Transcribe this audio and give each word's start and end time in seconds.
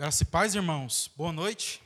Graça 0.00 0.22
e 0.22 0.26
paz, 0.26 0.54
irmãos. 0.54 1.10
Boa 1.14 1.30
noite. 1.30 1.82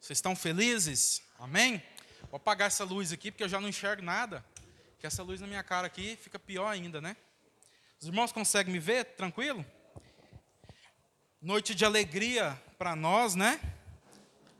Vocês 0.00 0.16
estão 0.16 0.34
felizes? 0.34 1.22
Amém? 1.38 1.82
Vou 2.30 2.38
apagar 2.38 2.68
essa 2.68 2.84
luz 2.84 3.12
aqui, 3.12 3.30
porque 3.30 3.44
eu 3.44 3.50
já 3.50 3.60
não 3.60 3.68
enxergo 3.68 4.00
nada. 4.00 4.42
Que 4.98 5.06
essa 5.06 5.22
luz 5.22 5.38
na 5.38 5.46
minha 5.46 5.62
cara 5.62 5.86
aqui 5.86 6.16
fica 6.16 6.38
pior 6.38 6.68
ainda, 6.68 7.02
né? 7.02 7.14
Os 8.00 8.06
irmãos 8.06 8.32
conseguem 8.32 8.72
me 8.72 8.78
ver 8.78 9.04
tranquilo? 9.04 9.62
Noite 11.38 11.74
de 11.74 11.84
alegria 11.84 12.58
para 12.78 12.96
nós, 12.96 13.34
né? 13.34 13.60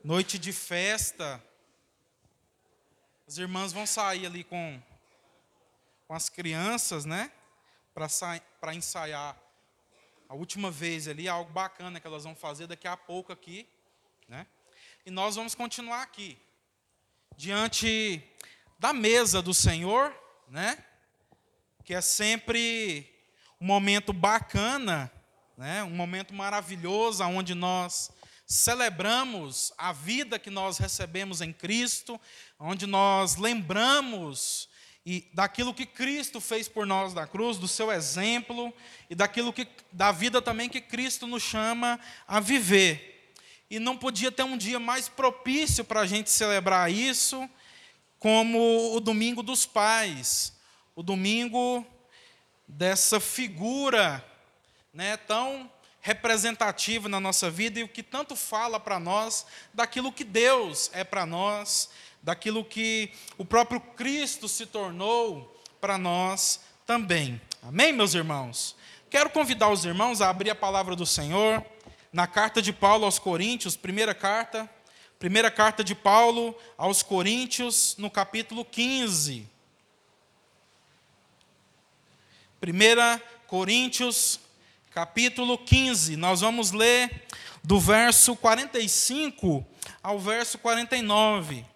Noite 0.05 0.39
de 0.39 0.53
festa. 0.53 1.43
As 3.27 3.39
irmãs 3.39 3.73
vão 3.73 3.87
sair 3.87 4.27
ali 4.27 4.45
com, 4.45 4.79
com 6.07 6.13
as 6.13 6.29
crianças, 6.29 7.07
né? 7.07 7.33
Para 7.95 8.75
ensaiar 8.75 9.42
a 10.33 10.35
última 10.35 10.71
vez 10.71 11.09
ali, 11.09 11.29
algo 11.29 11.53
bacana 11.53 12.01
que 12.01 12.07
elas 12.07 12.25
vão 12.25 12.35
fazer 12.35 12.67
daqui 12.67 12.89
a 12.89 12.97
pouco 12.97 13.31
aqui, 13.31 13.69
né? 14.27 14.47
E 15.05 15.11
nós 15.11 15.37
vamos 15.37 15.55
continuar 15.55 16.01
aqui, 16.01 16.39
diante 17.37 18.25
da 18.79 18.95
mesa 18.95 19.43
do 19.43 19.53
Senhor, 19.53 20.11
né? 20.49 20.83
Que 21.85 21.93
é 21.93 22.01
sempre 22.01 23.15
um 23.61 23.67
momento 23.67 24.11
bacana, 24.11 25.13
né? 25.55 25.83
Um 25.83 25.91
momento 25.91 26.33
maravilhoso, 26.33 27.23
onde 27.25 27.55
nós 27.55 28.11
celebramos 28.47 29.71
a 29.77 29.93
vida 29.93 30.39
que 30.39 30.49
nós 30.49 30.79
recebemos 30.79 31.43
em 31.43 31.53
Cristo, 31.53 32.19
onde 32.59 32.87
nós 32.87 33.37
lembramos 33.37 34.67
e 35.05 35.29
daquilo 35.33 35.75
que 35.75 35.85
Cristo 35.85 36.41
fez 36.41 36.69
por 36.69 36.87
nós 36.87 37.13
na 37.13 37.27
cruz, 37.27 37.59
do 37.59 37.67
seu 37.67 37.91
exemplo 37.91 38.73
e 39.11 39.15
daquilo 39.15 39.53
que 39.53 39.67
da 39.91 40.13
vida 40.13 40.41
também 40.41 40.69
que 40.69 40.81
Cristo 40.81 41.27
nos 41.27 41.43
chama 41.43 41.99
a 42.27 42.39
viver. 42.39 43.35
E 43.69 43.79
não 43.79 43.97
podia 43.97 44.31
ter 44.31 44.45
um 44.45 44.57
dia 44.57 44.79
mais 44.79 45.09
propício 45.09 45.85
para 45.85 46.01
a 46.01 46.07
gente 46.07 46.31
celebrar 46.31 46.93
isso, 46.93 47.49
como 48.19 48.95
o 48.95 49.01
domingo 49.01 49.43
dos 49.43 49.67
pais, 49.67 50.53
o 50.95 51.03
domingo 51.03 51.85
dessa 52.69 53.19
figura, 53.19 54.25
né, 54.93 55.17
tão 55.17 55.71
representativa 56.01 57.09
na 57.09 57.19
nossa 57.19 57.51
vida 57.51 57.81
e 57.81 57.83
o 57.83 57.89
que 57.89 58.03
tanto 58.03 58.37
fala 58.37 58.79
para 58.79 59.01
nós 59.01 59.47
daquilo 59.73 60.13
que 60.13 60.25
Deus 60.25 60.91
é 60.93 61.03
para 61.03 61.25
nós 61.25 61.89
daquilo 62.23 62.65
que 62.65 63.11
o 63.37 63.45
próprio 63.45 63.81
Cristo 63.81 64.49
se 64.49 64.67
tornou 64.67 65.61
para 65.81 65.99
nós 65.99 66.61
também. 66.87 67.41
Amém, 67.63 67.93
meus 67.93 68.15
irmãos? 68.15 68.77
Quero 69.11 69.31
convidar 69.31 69.69
os 69.69 69.85
irmãos 69.85 70.21
a 70.21 70.31
abrir 70.31 70.51
a 70.51 70.55
palavra 70.55 70.95
do 70.95 71.05
Senhor 71.05 71.65
na 72.13 72.27
carta 72.27 72.63
de 72.63 72.73
Paulo 72.73 73.05
aos 73.05 73.19
Coríntios, 73.19 73.77
primeira 73.77 74.15
carta, 74.15 74.71
primeira 75.19 75.51
carta 75.51 75.83
de 75.83 75.95
Paulo 75.95 76.57
aos 76.79 77.03
Coríntios, 77.03 77.97
no 77.99 78.11
capítulo 78.11 78.65
15. 78.65 79.49
Primeira 82.61 83.21
Coríntios, 83.47 84.39
capítulo 84.93 85.59
15. 85.59 86.17
Nós 86.17 86.41
vamos 86.41 86.71
ler 86.71 87.27
do 87.63 87.81
verso 87.81 88.37
45 88.37 89.67
ao 90.03 90.19
verso 90.19 90.59
49. 90.59 91.72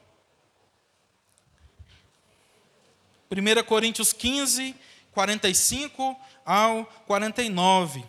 1 3.41 3.65
Coríntios 3.65 4.13
15, 4.13 4.75
45 5.13 6.17
ao 6.45 6.87
49. 7.07 8.03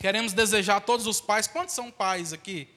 Queremos 0.00 0.32
desejar 0.32 0.76
a 0.76 0.80
todos 0.80 1.06
os 1.06 1.20
pais, 1.20 1.46
quantos 1.46 1.74
são 1.74 1.90
pais 1.90 2.32
aqui? 2.32 2.68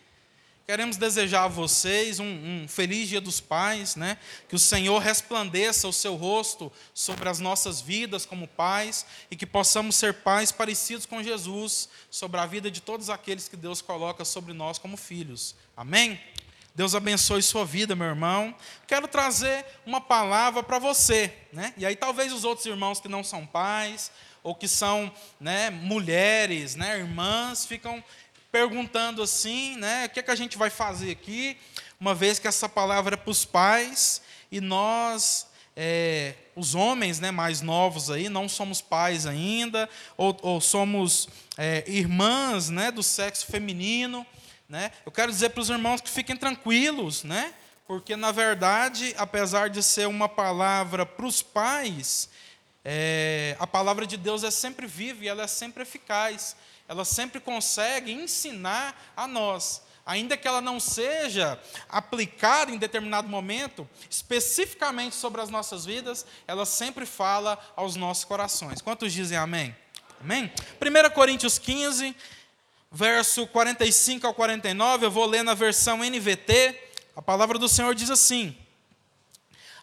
Queremos 0.68 0.98
desejar 0.98 1.44
a 1.44 1.48
vocês 1.48 2.20
um, 2.20 2.26
um, 2.26 2.68
feliz 2.68 3.08
dia 3.08 3.22
dos 3.22 3.40
pais, 3.40 3.96
né? 3.96 4.18
Que 4.50 4.56
o 4.56 4.60
Senhor 4.60 4.98
resplandeça 5.00 5.88
o 5.88 5.94
seu 5.94 6.16
rosto 6.16 6.72
sobre 6.92 7.30
as 7.30 7.40
nossas 7.40 7.82
vidas 7.82 8.26
como 8.26 8.48
pais 8.48 9.06
e 9.30 9.36
que 9.36 9.46
possamos 9.46 9.96
ser 9.96 10.14
pais 10.16 10.52
parecidos 10.52 11.06
com 11.06 11.22
Jesus 11.22 11.88
sobre 12.10 12.40
a 12.40 12.48
vida 12.48 12.72
de 12.72 12.82
todos 12.82 13.12
aqueles 13.12 13.48
que 13.48 13.56
Deus 13.56 13.80
coloca 13.80 14.26
sobre 14.26 14.54
nós 14.54 14.80
como 14.80 14.98
filhos. 14.98 15.56
Amém? 15.78 16.20
Deus 16.76 16.94
abençoe 16.94 17.42
sua 17.42 17.64
vida, 17.64 17.96
meu 17.96 18.08
irmão. 18.08 18.54
Quero 18.86 19.08
trazer 19.08 19.66
uma 19.86 20.02
palavra 20.02 20.62
para 20.62 20.78
você, 20.78 21.34
né? 21.54 21.74
E 21.78 21.86
aí 21.86 21.96
talvez 21.96 22.34
os 22.34 22.44
outros 22.44 22.66
irmãos 22.66 23.00
que 23.00 23.08
não 23.08 23.24
são 23.24 23.46
pais 23.46 24.12
ou 24.44 24.54
que 24.54 24.68
são, 24.68 25.10
né, 25.40 25.70
mulheres, 25.70 26.76
né, 26.76 27.00
irmãs, 27.00 27.66
ficam 27.66 28.04
perguntando 28.52 29.24
assim, 29.24 29.76
né, 29.78 30.06
o 30.06 30.10
que 30.10 30.20
é 30.20 30.24
que 30.24 30.30
a 30.30 30.36
gente 30.36 30.56
vai 30.56 30.70
fazer 30.70 31.10
aqui, 31.10 31.58
uma 32.00 32.14
vez 32.14 32.38
que 32.38 32.48
essa 32.48 32.70
palavra 32.70 33.16
é 33.16 33.18
para 33.18 33.32
os 33.32 33.44
pais 33.44 34.22
e 34.52 34.62
nós 34.62 35.48
é, 35.76 36.36
os 36.56 36.76
homens 36.76 37.20
né, 37.20 37.32
mais 37.32 37.62
novos 37.62 38.12
aí, 38.12 38.30
não 38.30 38.48
somos 38.48 38.82
pais 38.82 39.26
ainda, 39.26 39.90
ou, 40.16 40.38
ou 40.42 40.62
somos 40.62 41.28
é, 41.58 41.84
irmãs 41.88 42.70
né, 42.70 42.92
do 42.92 43.02
sexo 43.02 43.48
feminino, 43.48 44.26
né? 44.68 44.92
Eu 45.06 45.12
quero 45.12 45.32
dizer 45.32 45.50
para 45.50 45.62
os 45.62 45.70
irmãos 45.70 46.02
que 46.02 46.10
fiquem 46.10 46.36
tranquilos, 46.36 47.24
né? 47.24 47.54
porque, 47.88 48.16
na 48.16 48.32
verdade, 48.32 49.14
apesar 49.18 49.70
de 49.70 49.84
ser 49.84 50.08
uma 50.08 50.28
palavra 50.28 51.06
para 51.06 51.26
os 51.26 51.44
pais, 51.44 52.30
é, 52.84 53.56
a 53.60 53.68
palavra 53.68 54.08
de 54.08 54.18
Deus 54.18 54.44
é 54.44 54.50
sempre 54.50 54.88
viva 54.88 55.24
e 55.24 55.28
ela 55.28 55.44
é 55.44 55.48
sempre 55.48 55.84
eficaz. 55.84 56.56
Ela 56.88 57.06
sempre 57.06 57.40
consegue 57.40 58.12
ensinar 58.12 59.14
a 59.16 59.28
nós. 59.28 59.84
Ainda 60.06 60.38
que 60.38 60.48
ela 60.48 60.62
não 60.62 60.80
seja 60.80 61.60
aplicada 61.90 62.72
em 62.72 62.78
determinado 62.78 63.28
momento, 63.28 63.90
especificamente 64.10 65.16
sobre 65.16 65.42
as 65.42 65.50
nossas 65.50 65.84
vidas, 65.84 66.26
ela 66.48 66.66
sempre 66.66 67.08
fala 67.08 67.58
aos 67.76 67.96
nossos 67.96 68.24
corações. 68.24 68.82
Quantos 68.82 69.14
dizem 69.14 69.38
amém? 69.38 69.76
Amém? 70.22 70.52
1 70.80 71.10
Coríntios 71.12 71.58
15, 71.58 72.16
verso 72.96 73.46
45 73.48 74.26
ao 74.26 74.34
49, 74.34 75.06
eu 75.06 75.12
vou 75.12 75.26
ler 75.26 75.44
na 75.44 75.54
versão 75.54 75.98
NVT. 75.98 76.80
A 77.14 77.22
palavra 77.22 77.60
do 77.60 77.68
Senhor 77.68 77.94
diz 77.94 78.10
assim: 78.10 78.56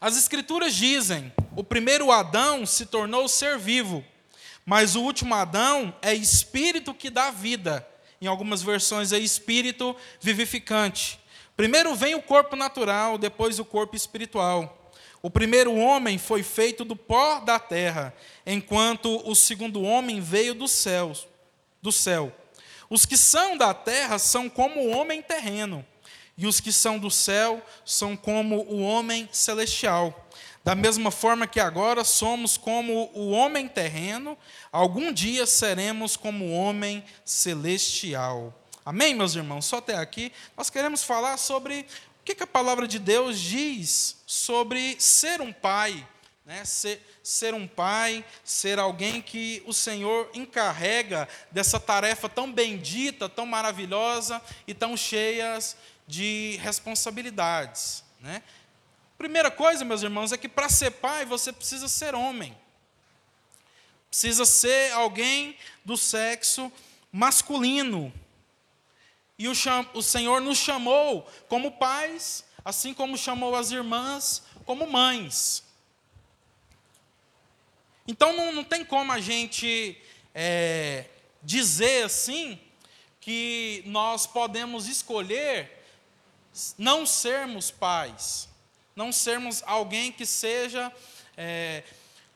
As 0.01 0.17
Escrituras 0.17 0.75
dizem: 0.75 1.31
o 1.55 1.63
primeiro 1.63 2.11
Adão 2.11 2.65
se 2.65 2.87
tornou 2.87 3.29
ser 3.29 3.59
vivo, 3.59 4.03
mas 4.65 4.97
o 4.97 5.03
último 5.03 5.35
Adão 5.35 5.95
é 6.01 6.15
espírito 6.15 6.95
que 6.95 7.11
dá 7.11 7.31
vida. 7.31 7.87
Em 8.19 8.27
algumas 8.27 8.63
versões 8.63 9.13
é 9.13 9.19
espírito 9.19 9.95
vivificante. 10.19 11.21
Primeiro 11.55 11.95
vem 11.95 12.15
o 12.15 12.23
corpo 12.23 12.57
natural, 12.57 13.19
depois 13.19 13.59
o 13.59 13.65
corpo 13.65 13.95
espiritual. 13.95 14.91
O 15.21 15.29
primeiro 15.29 15.75
homem 15.75 16.17
foi 16.17 16.43
feito 16.43 16.83
do 16.83 16.97
pó 16.97 17.41
da 17.41 17.59
terra, 17.59 18.15
enquanto 18.47 19.21
o 19.29 19.35
segundo 19.35 19.83
homem 19.83 20.19
veio 20.19 20.55
do 20.55 20.67
céu, 20.67 21.13
do 21.83 21.93
céu. 21.93 22.33
Os 22.93 23.07
que 23.07 23.17
são 23.17 23.57
da 23.57 23.73
terra 23.73 24.19
são 24.19 24.51
como 24.51 24.79
o 24.79 24.91
homem 24.91 25.23
terreno, 25.23 25.83
e 26.37 26.47
os 26.47 26.61
que 26.61 26.71
são 26.71 26.99
do 26.99 27.11
céu 27.11 27.65
são 27.87 28.15
como 28.15 28.67
o 28.69 28.83
homem 28.83 29.27
celestial. 29.33 30.29
Da 30.63 30.75
mesma 30.75 31.11
forma 31.11 31.47
que 31.47 31.59
agora 31.59 32.05
somos 32.05 32.59
como 32.59 33.11
o 33.15 33.31
homem 33.31 33.67
terreno, 33.67 34.37
algum 34.71 35.11
dia 35.11 35.47
seremos 35.47 36.19
como 36.19 36.45
o 36.45 36.53
homem 36.53 37.03
celestial. 37.25 38.53
Amém, 38.85 39.15
meus 39.15 39.35
irmãos? 39.37 39.65
Só 39.65 39.79
até 39.79 39.97
aqui, 39.97 40.31
nós 40.55 40.69
queremos 40.69 41.03
falar 41.03 41.39
sobre 41.39 41.87
o 42.21 42.25
que 42.25 42.43
a 42.43 42.47
palavra 42.47 42.87
de 42.87 42.99
Deus 42.99 43.41
diz 43.41 44.19
sobre 44.27 44.97
ser 45.01 45.41
um 45.41 45.51
pai, 45.51 46.07
né? 46.45 46.65
ser, 46.65 47.01
ser 47.23 47.55
um 47.55 47.67
pai, 47.67 48.25
ser 48.45 48.79
alguém 48.79 49.23
que 49.23 49.63
o 49.67 49.73
Senhor 49.73 50.31
encarrega 50.35 51.29
dessa 51.51 51.79
tarefa 51.79 52.29
tão 52.29 52.53
bendita, 52.53 53.29
tão 53.29 53.47
maravilhosa 53.47 54.43
e 54.67 54.75
tão 54.75 54.97
cheias 54.97 55.77
de 56.07 56.59
responsabilidades. 56.63 58.05
Né? 58.21 58.43
Primeira 59.17 59.51
coisa, 59.51 59.85
meus 59.85 60.03
irmãos, 60.03 60.33
é 60.33 60.37
que 60.37 60.49
para 60.49 60.69
ser 60.69 60.91
pai 60.91 61.25
você 61.25 61.53
precisa 61.53 61.89
ser 61.89 62.15
homem. 62.15 62.57
Precisa 64.09 64.45
ser 64.45 64.93
alguém 64.93 65.57
do 65.85 65.97
sexo 65.97 66.71
masculino. 67.11 68.13
E 69.39 69.49
o, 69.49 69.53
o 69.95 70.03
Senhor 70.03 70.41
nos 70.41 70.59
chamou 70.59 71.23
como 71.49 71.73
pais, 71.73 72.45
assim 72.65 72.93
como 72.93 73.17
chamou 73.17 73.57
as 73.57 73.71
irmãs 73.71 74.43
como 74.65 74.87
mães. 74.87 75.65
Então 78.13 78.35
não, 78.35 78.53
não 78.53 78.63
tem 78.63 78.85
como 78.85 79.11
a 79.11 79.19
gente 79.19 79.97
é, 80.35 81.07
dizer 81.43 82.05
assim 82.05 82.61
que 83.19 83.83
nós 83.87 84.27
podemos 84.27 84.87
escolher 84.87 85.83
não 86.77 87.07
sermos 87.07 87.71
pais, 87.71 88.51
não 88.95 89.11
sermos 89.11 89.63
alguém 89.65 90.13
que 90.13 90.27
seja 90.27 90.93
é, 91.39 91.85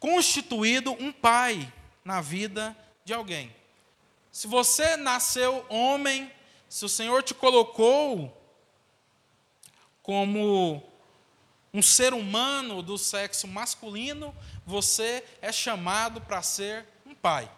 constituído 0.00 0.93
um 0.93 1.12
pai 1.12 1.70
na 2.02 2.23
vida 2.23 2.75
de 3.05 3.12
alguém. 3.12 3.55
Se 4.32 4.46
você 4.46 4.96
nasceu 4.96 5.62
homem, 5.69 6.32
se 6.70 6.87
o 6.87 6.88
Senhor 6.88 7.23
te 7.23 7.34
colocou 7.34 8.34
como 10.02 10.82
um 11.76 11.82
ser 11.82 12.14
humano 12.14 12.81
do 12.81 12.96
sexo 12.96 13.46
masculino, 13.46 14.34
você 14.64 15.23
é 15.43 15.52
chamado 15.52 16.23
para 16.23 16.40
ser 16.40 16.87
um 17.05 17.14
pai. 17.14 17.50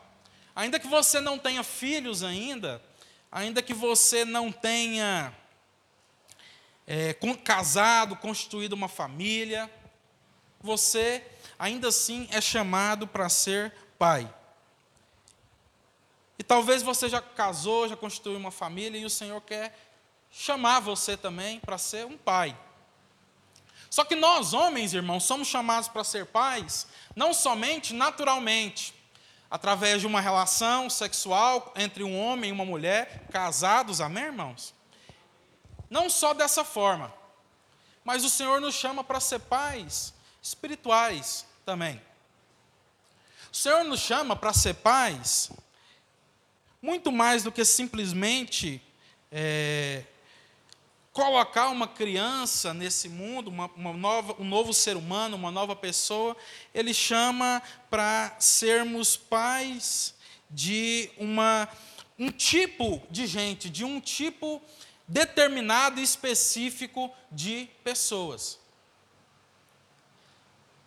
Ainda 0.57 0.81
que 0.81 0.89
você 0.89 1.21
não 1.21 1.39
tenha 1.39 1.63
filhos 1.63 2.25
ainda, 2.25 2.83
ainda 3.31 3.63
que 3.63 3.73
você 3.73 4.25
não 4.25 4.51
tenha 4.51 5.33
é, 6.85 7.15
casado, 7.45 8.17
constituído 8.17 8.75
uma 8.75 8.89
família, 8.89 9.71
você 10.61 11.25
ainda 11.57 11.87
assim 11.87 12.27
é 12.33 12.41
chamado 12.41 13.07
para 13.07 13.29
ser 13.29 13.73
pai. 13.97 14.29
E 16.37 16.43
talvez 16.43 16.83
você 16.83 17.09
já 17.09 17.23
casou, 17.23 17.87
já 17.87 17.95
constituiu 17.97 18.37
uma 18.37 18.51
família 18.51 18.99
e 18.99 19.05
o 19.05 19.11
Senhor 19.11 19.41
quer 19.43 19.79
chamar 20.29 20.81
você 20.81 21.17
também 21.17 21.61
para 21.61 21.79
ser 21.79 22.05
um 22.05 22.19
pai. 22.19 22.59
Só 23.91 24.05
que 24.05 24.15
nós, 24.15 24.53
homens, 24.53 24.93
irmãos, 24.93 25.25
somos 25.25 25.49
chamados 25.49 25.89
para 25.89 26.05
ser 26.05 26.27
pais, 26.27 26.87
não 27.17 27.33
somente 27.33 27.95
naturalmente, 27.95 28.95
através 29.51 30.01
de 30.01 30.07
uma 30.07 30.21
relação 30.21 30.91
sexual 30.91 31.73
entre 31.77 32.05
um 32.05 32.19
homem 32.19 32.51
e 32.51 32.53
uma 32.53 32.65
mulher, 32.65 33.27
casados, 33.31 34.01
amém, 34.01 34.25
irmãos? 34.25 34.75
Não 35.89 36.11
só 36.11 36.35
dessa 36.35 36.65
forma, 36.65 37.13
mas 38.05 38.25
o 38.25 38.31
Senhor 38.31 38.61
nos 38.61 38.75
chama 38.75 39.03
para 39.03 39.21
ser 39.21 39.39
pais 39.41 40.13
espirituais 40.43 41.47
também. 41.65 42.01
O 43.51 43.57
Senhor 43.57 43.85
nos 43.85 44.01
chama 44.01 44.37
para 44.37 44.53
ser 44.53 44.75
pais 44.75 45.51
muito 46.81 47.11
mais 47.11 47.43
do 47.43 47.51
que 47.51 47.65
simplesmente 47.65 48.81
é, 49.33 50.05
colocar 51.19 51.71
uma 51.71 51.89
criança 51.89 52.73
nesse 52.73 53.09
mundo, 53.09 53.49
uma, 53.49 53.69
uma 53.75 53.93
nova, 53.93 54.37
um 54.39 54.45
novo 54.45 54.73
ser 54.73 54.97
humano, 54.97 55.35
uma 55.35 55.51
nova 55.51 55.75
pessoa, 55.75 56.37
ele 56.73 56.95
chama 56.95 57.61
para 57.91 58.37
sermos 58.39 59.17
pais 59.17 60.15
de 60.49 61.11
uma, 61.19 61.69
um 62.17 62.31
tipo 62.31 63.03
de 63.11 63.27
gente, 63.27 63.69
de 63.69 63.85
um 63.85 64.01
tipo 64.01 64.63
determinado 65.09 65.99
e 65.99 66.05
específico 66.05 67.13
de 67.33 67.69
pessoas. 67.83 68.57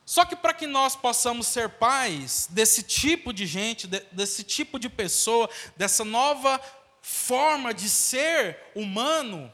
Só 0.05 0.23
que 0.23 0.37
para 0.37 0.53
que 0.53 0.65
nós 0.65 0.95
possamos 0.95 1.45
ser 1.47 1.71
pais 1.71 2.47
desse 2.49 2.83
tipo 2.83 3.33
de 3.33 3.45
gente, 3.45 3.85
desse 3.85 4.45
tipo 4.45 4.79
de 4.79 4.87
pessoa, 4.87 5.49
dessa 5.75 6.05
nova 6.05 6.57
forma 7.01 7.73
de 7.73 7.89
ser 7.89 8.57
humano, 8.73 9.51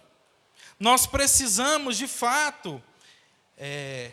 nós 0.80 1.08
precisamos, 1.08 1.98
de 1.98 2.08
fato, 2.08 2.82
é, 3.58 4.12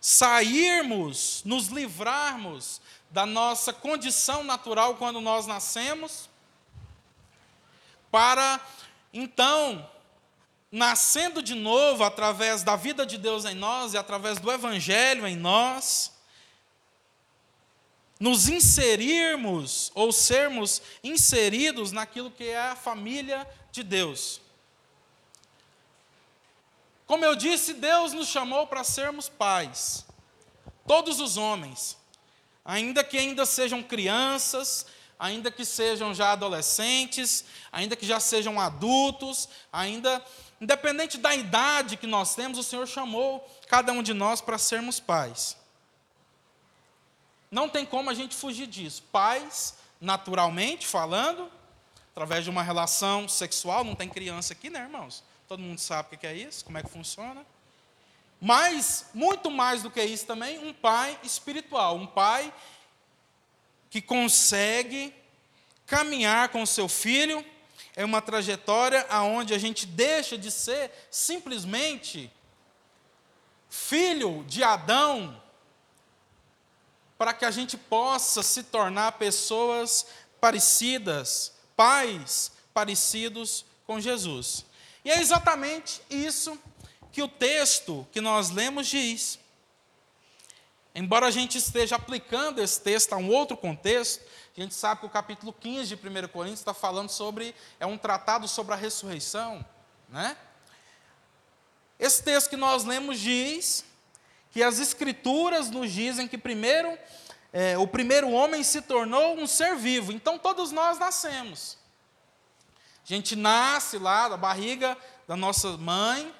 sairmos, 0.00 1.42
nos 1.44 1.66
livrarmos 1.66 2.80
da 3.10 3.26
nossa 3.26 3.72
condição 3.72 4.44
natural 4.44 4.94
quando 4.94 5.20
nós 5.20 5.46
nascemos, 5.46 6.28
para 8.10 8.60
então, 9.12 9.88
nascendo 10.70 11.42
de 11.42 11.54
novo 11.54 12.04
através 12.04 12.62
da 12.62 12.76
vida 12.76 13.04
de 13.04 13.18
Deus 13.18 13.44
em 13.44 13.54
nós 13.54 13.94
e 13.94 13.98
através 13.98 14.38
do 14.38 14.50
Evangelho 14.52 15.26
em 15.26 15.36
nós, 15.36 16.12
nos 18.20 18.48
inserirmos 18.48 19.90
ou 19.94 20.12
sermos 20.12 20.82
inseridos 21.02 21.92
naquilo 21.92 22.30
que 22.30 22.44
é 22.44 22.58
a 22.58 22.76
família 22.76 23.48
de 23.70 23.82
Deus. 23.82 24.40
Como 27.08 27.24
eu 27.24 27.34
disse, 27.34 27.72
Deus 27.72 28.12
nos 28.12 28.28
chamou 28.28 28.66
para 28.66 28.84
sermos 28.84 29.30
pais. 29.30 30.04
Todos 30.86 31.20
os 31.20 31.38
homens, 31.38 31.96
ainda 32.62 33.02
que 33.02 33.16
ainda 33.16 33.46
sejam 33.46 33.82
crianças, 33.82 34.84
ainda 35.18 35.50
que 35.50 35.64
sejam 35.64 36.12
já 36.12 36.32
adolescentes, 36.32 37.46
ainda 37.72 37.96
que 37.96 38.04
já 38.04 38.20
sejam 38.20 38.60
adultos, 38.60 39.48
ainda 39.72 40.22
independente 40.60 41.16
da 41.16 41.34
idade 41.34 41.96
que 41.96 42.06
nós 42.06 42.34
temos, 42.34 42.58
o 42.58 42.62
Senhor 42.62 42.86
chamou 42.86 43.42
cada 43.68 43.90
um 43.90 44.02
de 44.02 44.12
nós 44.12 44.42
para 44.42 44.58
sermos 44.58 45.00
pais. 45.00 45.56
Não 47.50 47.70
tem 47.70 47.86
como 47.86 48.10
a 48.10 48.14
gente 48.14 48.36
fugir 48.36 48.66
disso. 48.66 49.02
Pais, 49.10 49.76
naturalmente 49.98 50.86
falando, 50.86 51.50
através 52.10 52.44
de 52.44 52.50
uma 52.50 52.62
relação 52.62 53.26
sexual, 53.26 53.82
não 53.82 53.94
tem 53.94 54.10
criança 54.10 54.52
aqui, 54.52 54.68
né, 54.68 54.80
irmãos? 54.80 55.24
Todo 55.48 55.60
mundo 55.60 55.78
sabe 55.78 56.14
o 56.14 56.18
que 56.18 56.26
é 56.26 56.34
isso, 56.34 56.62
como 56.62 56.76
é 56.76 56.82
que 56.82 56.90
funciona. 56.90 57.44
Mas, 58.38 59.06
muito 59.14 59.50
mais 59.50 59.82
do 59.82 59.90
que 59.90 60.02
isso 60.04 60.26
também, 60.26 60.58
um 60.58 60.74
pai 60.74 61.18
espiritual, 61.24 61.96
um 61.96 62.06
pai 62.06 62.52
que 63.88 64.02
consegue 64.02 65.14
caminhar 65.86 66.50
com 66.50 66.62
o 66.62 66.66
seu 66.66 66.86
filho 66.86 67.42
em 67.96 68.04
uma 68.04 68.20
trajetória 68.20 69.06
aonde 69.08 69.54
a 69.54 69.58
gente 69.58 69.86
deixa 69.86 70.36
de 70.36 70.50
ser 70.50 70.92
simplesmente 71.10 72.30
filho 73.70 74.44
de 74.46 74.62
Adão, 74.62 75.42
para 77.16 77.32
que 77.32 77.46
a 77.46 77.50
gente 77.50 77.78
possa 77.78 78.42
se 78.42 78.64
tornar 78.64 79.12
pessoas 79.12 80.06
parecidas, 80.38 81.54
pais 81.74 82.52
parecidos 82.74 83.64
com 83.86 83.98
Jesus. 83.98 84.68
E 85.04 85.10
é 85.10 85.20
exatamente 85.20 86.02
isso 86.10 86.58
que 87.12 87.22
o 87.22 87.28
texto 87.28 88.06
que 88.12 88.20
nós 88.20 88.50
lemos 88.50 88.86
diz. 88.86 89.38
Embora 90.94 91.26
a 91.26 91.30
gente 91.30 91.56
esteja 91.58 91.96
aplicando 91.96 92.60
esse 92.60 92.80
texto 92.80 93.12
a 93.12 93.16
um 93.16 93.30
outro 93.30 93.56
contexto, 93.56 94.24
a 94.56 94.60
gente 94.60 94.74
sabe 94.74 95.00
que 95.00 95.06
o 95.06 95.10
capítulo 95.10 95.52
15 95.52 95.94
de 95.94 95.94
1 95.94 96.28
Coríntios 96.28 96.58
está 96.58 96.74
falando 96.74 97.08
sobre, 97.10 97.54
é 97.78 97.86
um 97.86 97.96
tratado 97.96 98.48
sobre 98.48 98.74
a 98.74 98.76
ressurreição, 98.76 99.64
né? 100.08 100.36
Esse 101.98 102.22
texto 102.22 102.50
que 102.50 102.56
nós 102.56 102.84
lemos 102.84 103.20
diz 103.20 103.84
que 104.50 104.62
as 104.62 104.80
escrituras 104.80 105.70
nos 105.70 105.92
dizem 105.92 106.26
que 106.26 106.36
primeiro, 106.36 106.98
é, 107.52 107.78
o 107.78 107.86
primeiro 107.86 108.30
homem 108.30 108.64
se 108.64 108.82
tornou 108.82 109.36
um 109.36 109.46
ser 109.46 109.76
vivo, 109.76 110.10
então 110.10 110.38
todos 110.38 110.72
nós 110.72 110.98
nascemos. 110.98 111.77
Gente 113.08 113.34
nasce 113.34 113.96
lá 113.96 114.28
da 114.28 114.36
barriga 114.36 114.94
da 115.26 115.34
nossa 115.34 115.78
mãe, 115.78 116.30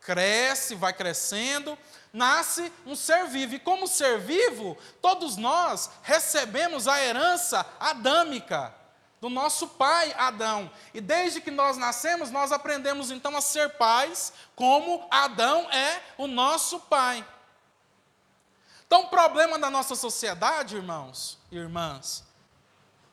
cresce, 0.00 0.74
vai 0.74 0.94
crescendo, 0.94 1.76
nasce 2.10 2.72
um 2.86 2.96
ser 2.96 3.26
vivo. 3.26 3.56
E 3.56 3.58
como 3.58 3.86
ser 3.86 4.18
vivo, 4.18 4.78
todos 5.02 5.36
nós 5.36 5.90
recebemos 6.02 6.88
a 6.88 6.98
herança 7.04 7.66
adâmica 7.78 8.74
do 9.20 9.28
nosso 9.28 9.68
pai 9.68 10.14
Adão. 10.16 10.70
E 10.94 11.02
desde 11.02 11.38
que 11.38 11.50
nós 11.50 11.76
nascemos, 11.76 12.30
nós 12.30 12.50
aprendemos 12.50 13.10
então 13.10 13.36
a 13.36 13.42
ser 13.42 13.68
pais, 13.76 14.32
como 14.56 15.06
Adão 15.10 15.70
é 15.70 16.00
o 16.16 16.26
nosso 16.26 16.80
pai. 16.80 17.22
Então, 18.86 19.02
o 19.02 19.08
problema 19.08 19.58
da 19.58 19.68
nossa 19.68 19.94
sociedade, 19.94 20.76
irmãos 20.76 21.36
e 21.52 21.58
irmãs, 21.58 22.24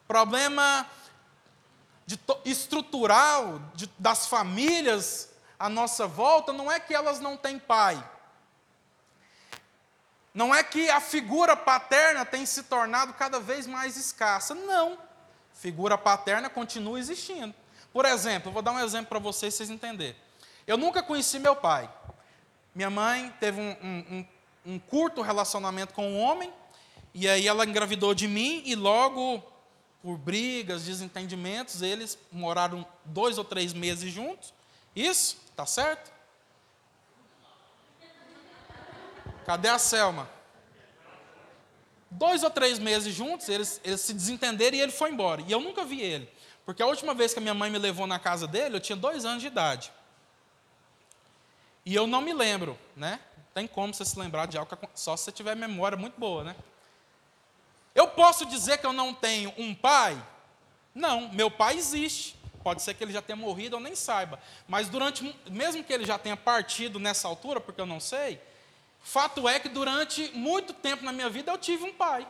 problema 0.07 0.89
de, 2.07 2.17
estrutural 2.45 3.61
de, 3.75 3.87
das 3.99 4.27
famílias 4.27 5.29
à 5.59 5.67
nossa 5.67 6.07
volta 6.07 6.53
não 6.53 6.71
é 6.71 6.79
que 6.79 6.93
elas 6.93 7.19
não 7.19 7.35
têm 7.35 7.59
pai. 7.59 8.01
Não 10.33 10.55
é 10.55 10.63
que 10.63 10.89
a 10.89 11.01
figura 11.01 11.57
paterna 11.57 12.23
tem 12.23 12.45
se 12.45 12.63
tornado 12.63 13.13
cada 13.13 13.39
vez 13.41 13.67
mais 13.67 13.97
escassa. 13.97 14.55
Não. 14.55 14.97
Figura 15.53 15.97
paterna 15.97 16.49
continua 16.49 16.97
existindo. 16.97 17.53
Por 17.91 18.05
exemplo, 18.05 18.51
vou 18.51 18.61
dar 18.61 18.71
um 18.71 18.79
exemplo 18.79 19.07
para 19.07 19.19
vocês, 19.19 19.53
vocês 19.53 19.69
entenderem. 19.69 20.15
Eu 20.65 20.77
nunca 20.77 21.03
conheci 21.03 21.39
meu 21.39 21.55
pai. 21.55 21.89
Minha 22.73 22.89
mãe 22.89 23.33
teve 23.39 23.59
um, 23.59 23.75
um, 23.81 24.25
um, 24.65 24.73
um 24.73 24.79
curto 24.79 25.21
relacionamento 25.21 25.93
com 25.93 26.07
um 26.07 26.19
homem, 26.19 26.53
e 27.13 27.27
aí 27.27 27.47
ela 27.47 27.65
engravidou 27.65 28.13
de 28.13 28.27
mim, 28.27 28.61
e 28.65 28.75
logo 28.75 29.43
por 30.07 30.17
brigas, 30.17 30.85
desentendimentos, 30.85 31.81
eles 31.81 32.17
moraram 32.31 32.87
dois 33.03 33.37
ou 33.37 33.43
três 33.43 33.73
meses 33.73 34.09
juntos. 34.09 34.53
Isso? 34.95 35.37
Tá 35.53 35.65
certo? 35.65 36.09
Cadê 39.45 39.67
a 39.67 39.77
Selma? 39.77 40.29
Dois 42.09 42.41
ou 42.41 42.49
três 42.49 42.79
meses 42.79 43.13
juntos, 43.13 43.49
eles, 43.49 43.81
eles 43.83 43.99
se 43.99 44.13
desentenderam 44.13 44.77
e 44.77 44.79
ele 44.79 44.93
foi 44.93 45.11
embora. 45.11 45.41
E 45.41 45.51
eu 45.51 45.59
nunca 45.59 45.83
vi 45.83 45.99
ele. 45.99 46.31
Porque 46.65 46.81
a 46.81 46.87
última 46.87 47.13
vez 47.13 47.33
que 47.33 47.39
a 47.39 47.41
minha 47.41 47.53
mãe 47.53 47.69
me 47.69 47.77
levou 47.77 48.07
na 48.07 48.17
casa 48.17 48.47
dele, 48.47 48.77
eu 48.77 48.79
tinha 48.79 48.95
dois 48.95 49.25
anos 49.25 49.41
de 49.41 49.47
idade. 49.47 49.91
E 51.85 51.93
eu 51.93 52.07
não 52.07 52.21
me 52.21 52.31
lembro, 52.31 52.79
né? 52.95 53.19
Tem 53.53 53.67
como 53.67 53.93
você 53.93 54.05
se 54.05 54.17
lembrar 54.17 54.45
de 54.45 54.57
algo, 54.57 54.71
só 54.95 55.17
se 55.17 55.25
você 55.25 55.33
tiver 55.33 55.53
memória 55.53 55.97
muito 55.97 56.17
boa, 56.17 56.45
né? 56.45 56.55
Eu 57.97 58.07
posso 58.09 58.45
dizer 58.45 58.77
que 58.77 58.85
eu 58.85 58.93
não 58.93 59.11
tenho 59.11 59.51
um 59.57 59.73
pai? 59.73 60.15
Não, 60.93 61.29
meu 61.29 61.49
pai 61.49 61.75
existe. 61.75 62.37
Pode 62.63 62.83
ser 62.83 62.93
que 62.93 63.03
ele 63.03 63.11
já 63.11 63.23
tenha 63.23 63.35
morrido, 63.35 63.75
eu 63.75 63.79
nem 63.79 63.95
saiba. 63.95 64.39
Mas 64.67 64.87
durante, 64.87 65.35
mesmo 65.49 65.83
que 65.83 65.91
ele 65.91 66.05
já 66.05 66.15
tenha 66.19 66.37
partido 66.37 66.99
nessa 66.99 67.27
altura, 67.27 67.59
porque 67.59 67.81
eu 67.81 67.87
não 67.87 67.99
sei, 67.99 68.39
fato 69.01 69.49
é 69.49 69.59
que 69.59 69.67
durante 69.67 70.29
muito 70.35 70.73
tempo 70.73 71.03
na 71.03 71.11
minha 71.11 71.27
vida 71.27 71.51
eu 71.51 71.57
tive 71.57 71.85
um 71.85 71.93
pai. 71.93 72.27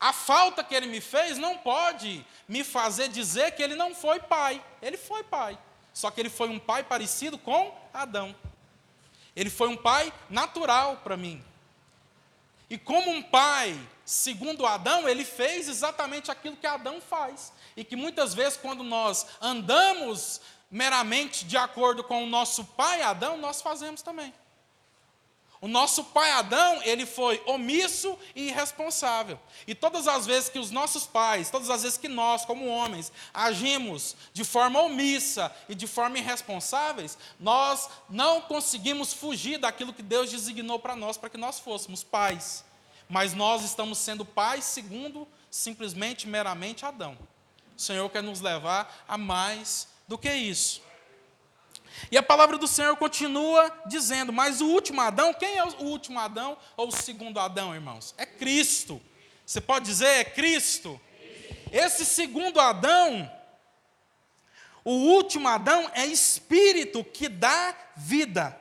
A 0.00 0.12
falta 0.12 0.64
que 0.64 0.74
ele 0.74 0.88
me 0.88 1.00
fez 1.00 1.38
não 1.38 1.56
pode 1.58 2.26
me 2.48 2.64
fazer 2.64 3.06
dizer 3.06 3.52
que 3.52 3.62
ele 3.62 3.76
não 3.76 3.94
foi 3.94 4.18
pai. 4.18 4.60
Ele 4.82 4.96
foi 4.96 5.22
pai. 5.22 5.56
Só 5.94 6.10
que 6.10 6.20
ele 6.20 6.30
foi 6.30 6.48
um 6.48 6.58
pai 6.58 6.82
parecido 6.82 7.38
com 7.38 7.72
Adão. 7.94 8.34
Ele 9.36 9.48
foi 9.48 9.68
um 9.68 9.76
pai 9.76 10.12
natural 10.28 10.96
para 11.04 11.16
mim. 11.16 11.44
E 12.70 12.78
como 12.78 13.10
um 13.10 13.20
pai, 13.20 13.76
segundo 14.04 14.64
Adão, 14.64 15.08
ele 15.08 15.24
fez 15.24 15.68
exatamente 15.68 16.30
aquilo 16.30 16.56
que 16.56 16.68
Adão 16.68 17.00
faz. 17.00 17.52
E 17.76 17.82
que 17.82 17.96
muitas 17.96 18.32
vezes, 18.32 18.56
quando 18.56 18.84
nós 18.84 19.26
andamos 19.40 20.40
meramente 20.70 21.44
de 21.44 21.56
acordo 21.56 22.04
com 22.04 22.22
o 22.22 22.28
nosso 22.28 22.64
pai 22.64 23.02
Adão, 23.02 23.36
nós 23.36 23.60
fazemos 23.60 24.02
também. 24.02 24.32
O 25.60 25.68
nosso 25.68 26.04
pai 26.04 26.30
Adão, 26.30 26.80
ele 26.84 27.04
foi 27.04 27.42
omisso 27.44 28.18
e 28.34 28.48
irresponsável. 28.48 29.38
E 29.66 29.74
todas 29.74 30.08
as 30.08 30.24
vezes 30.24 30.48
que 30.48 30.58
os 30.58 30.70
nossos 30.70 31.06
pais, 31.06 31.50
todas 31.50 31.68
as 31.68 31.82
vezes 31.82 31.98
que 31.98 32.08
nós, 32.08 32.46
como 32.46 32.66
homens, 32.66 33.12
agimos 33.34 34.16
de 34.32 34.42
forma 34.42 34.80
omissa 34.80 35.54
e 35.68 35.74
de 35.74 35.86
forma 35.86 36.16
irresponsáveis, 36.16 37.18
nós 37.38 37.90
não 38.08 38.40
conseguimos 38.40 39.12
fugir 39.12 39.58
daquilo 39.58 39.92
que 39.92 40.02
Deus 40.02 40.30
designou 40.30 40.78
para 40.78 40.96
nós, 40.96 41.18
para 41.18 41.28
que 41.28 41.36
nós 41.36 41.60
fôssemos 41.60 42.02
pais. 42.02 42.64
Mas 43.06 43.34
nós 43.34 43.62
estamos 43.62 43.98
sendo 43.98 44.24
pais 44.24 44.64
segundo 44.64 45.28
simplesmente, 45.50 46.26
meramente 46.26 46.86
Adão. 46.86 47.18
O 47.76 47.80
Senhor 47.80 48.08
quer 48.08 48.22
nos 48.22 48.40
levar 48.40 49.04
a 49.06 49.18
mais 49.18 49.88
do 50.08 50.16
que 50.16 50.32
isso. 50.32 50.80
E 52.10 52.16
a 52.16 52.22
palavra 52.22 52.58
do 52.58 52.68
Senhor 52.68 52.96
continua 52.96 53.72
dizendo: 53.86 54.32
Mas 54.32 54.60
o 54.60 54.66
último 54.66 55.00
Adão, 55.00 55.34
quem 55.34 55.58
é 55.58 55.64
o 55.64 55.84
último 55.84 56.18
Adão 56.18 56.56
ou 56.76 56.88
o 56.88 56.92
segundo 56.92 57.40
Adão, 57.40 57.74
irmãos? 57.74 58.14
É 58.16 58.24
Cristo. 58.24 59.00
Você 59.44 59.60
pode 59.60 59.86
dizer, 59.86 60.06
é 60.06 60.24
Cristo. 60.24 61.00
Esse 61.72 62.04
segundo 62.04 62.60
Adão, 62.60 63.30
o 64.84 64.92
último 64.92 65.48
Adão 65.48 65.90
é 65.94 66.06
espírito 66.06 67.02
que 67.02 67.28
dá 67.28 67.74
vida. 67.96 68.56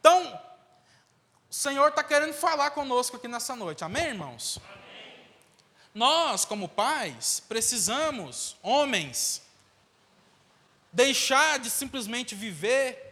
Então, 0.00 0.38
o 1.48 1.54
Senhor 1.54 1.88
está 1.88 2.04
querendo 2.04 2.34
falar 2.34 2.72
conosco 2.72 3.16
aqui 3.16 3.26
nessa 3.26 3.56
noite, 3.56 3.82
amém, 3.82 4.08
irmãos? 4.08 4.58
Amém. 4.62 4.84
Nós, 5.94 6.44
como 6.44 6.68
pais, 6.68 7.42
precisamos, 7.48 8.54
homens, 8.62 9.40
deixar 10.94 11.58
de 11.58 11.68
simplesmente 11.68 12.34
viver 12.34 13.04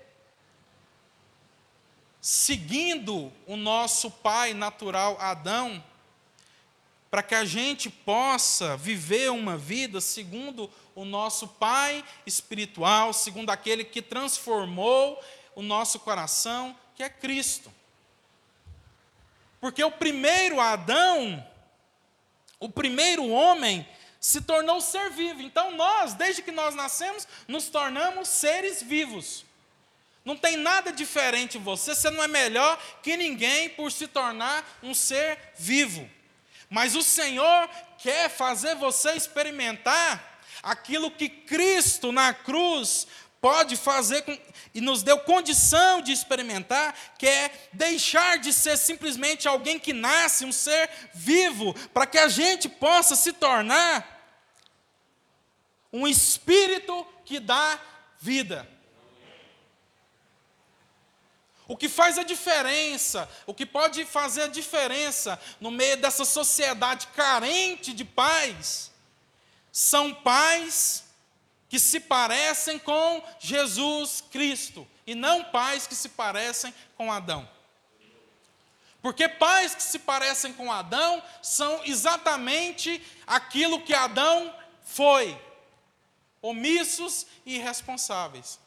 seguindo 2.21 3.33
o 3.49 3.57
nosso 3.57 4.09
pai 4.09 4.55
natural 4.55 5.17
Adão, 5.21 5.83
para 7.11 7.23
que 7.23 7.35
a 7.35 7.45
gente 7.45 7.91
possa 7.91 8.77
viver 8.77 9.31
uma 9.33 9.59
vida 9.59 10.01
segundo 10.01 10.71
o 10.95 11.05
nosso 11.05 11.49
pai 11.49 12.05
espiritual, 12.25 13.12
segundo 13.12 13.51
aquele 13.51 13.85
que 13.85 14.01
transformou 14.01 15.21
o 15.57 15.62
nosso 15.62 15.99
coração, 15.99 16.77
que 16.95 17.03
é 17.03 17.09
Cristo. 17.09 17.73
Porque 19.61 19.83
o 19.83 19.91
primeiro 19.91 20.61
Adão, 20.61 21.45
o 22.61 22.69
primeiro 22.69 23.29
homem, 23.29 23.87
se 24.23 24.41
tornou 24.41 24.81
ser 24.81 25.11
vivo. 25.11 25.43
Então 25.43 25.73
nós, 25.73 26.14
desde 26.14 26.43
que 26.43 26.52
nós 26.52 26.76
nascemos, 26.76 27.26
nos 27.49 27.69
tornamos 27.69 28.29
seres 28.29 28.81
vivos. 28.81 29.45
Não 30.25 30.37
tem 30.37 30.57
nada 30.57 30.93
diferente 30.93 31.59
em 31.59 31.61
você, 31.61 31.93
você 31.93 32.09
não 32.09 32.23
é 32.23 32.29
melhor 32.29 32.81
que 33.02 33.17
ninguém 33.17 33.69
por 33.71 33.91
se 33.91 34.07
tornar 34.07 34.64
um 34.81 34.95
ser 34.95 35.37
vivo. 35.59 36.09
Mas 36.71 36.95
o 36.95 37.02
Senhor 37.02 37.69
quer 37.99 38.31
fazer 38.31 38.76
você 38.76 39.12
experimentar 39.14 40.41
aquilo 40.62 41.11
que 41.11 41.29
Cristo 41.29 42.12
na 42.12 42.33
cruz 42.33 43.09
pode 43.42 43.76
fazer 43.76 44.22
com, 44.22 44.38
e 44.72 44.80
nos 44.80 45.02
deu 45.02 45.18
condição 45.18 46.00
de 46.00 46.12
experimentar, 46.12 46.96
que 47.18 47.26
é 47.26 47.50
deixar 47.72 48.38
de 48.38 48.52
ser 48.52 48.78
simplesmente 48.78 49.49
alguém 49.49 49.80
que 49.80 49.92
nasce, 49.92 50.44
um 50.44 50.52
ser 50.52 50.88
vivo, 51.12 51.75
para 51.92 52.06
que 52.06 52.18
a 52.18 52.28
gente 52.28 52.68
possa 52.68 53.16
se 53.16 53.32
tornar 53.32 54.08
um 55.92 56.06
espírito 56.06 57.04
que 57.25 57.40
dá 57.40 57.80
vida. 58.20 58.66
O 61.66 61.76
que 61.76 61.88
faz 61.88 62.18
a 62.18 62.22
diferença, 62.22 63.28
o 63.44 63.52
que 63.52 63.66
pode 63.66 64.04
fazer 64.04 64.42
a 64.42 64.46
diferença 64.46 65.40
no 65.61 65.70
meio 65.70 65.96
dessa 65.96 66.25
sociedade 66.25 67.08
carente 67.08 67.92
de 67.92 68.04
pais, 68.04 68.92
são 69.72 70.14
pais 70.14 71.02
que 71.73 71.79
se 71.79 72.00
parecem 72.00 72.79
com 72.79 73.25
Jesus 73.38 74.23
Cristo, 74.31 74.87
e 75.07 75.14
não 75.14 75.43
pais 75.45 75.87
que 75.87 75.95
se 75.95 76.11
parecem 76.11 76.75
com 76.99 77.11
Adão. 77.11 77.49
Porque 79.00 79.26
pais 79.26 79.75
que 79.75 79.83
se 79.83 79.99
parecem 80.00 80.52
com 80.52 80.71
Adão 80.71 81.23
são 81.41 81.81
exatamente 81.87 83.02
aquilo 83.26 83.81
que 83.81 83.95
Adão 83.95 84.55
foi 84.85 85.35
omissos 86.43 87.26
e 87.47 87.55
irresponsáveis. 87.55 88.61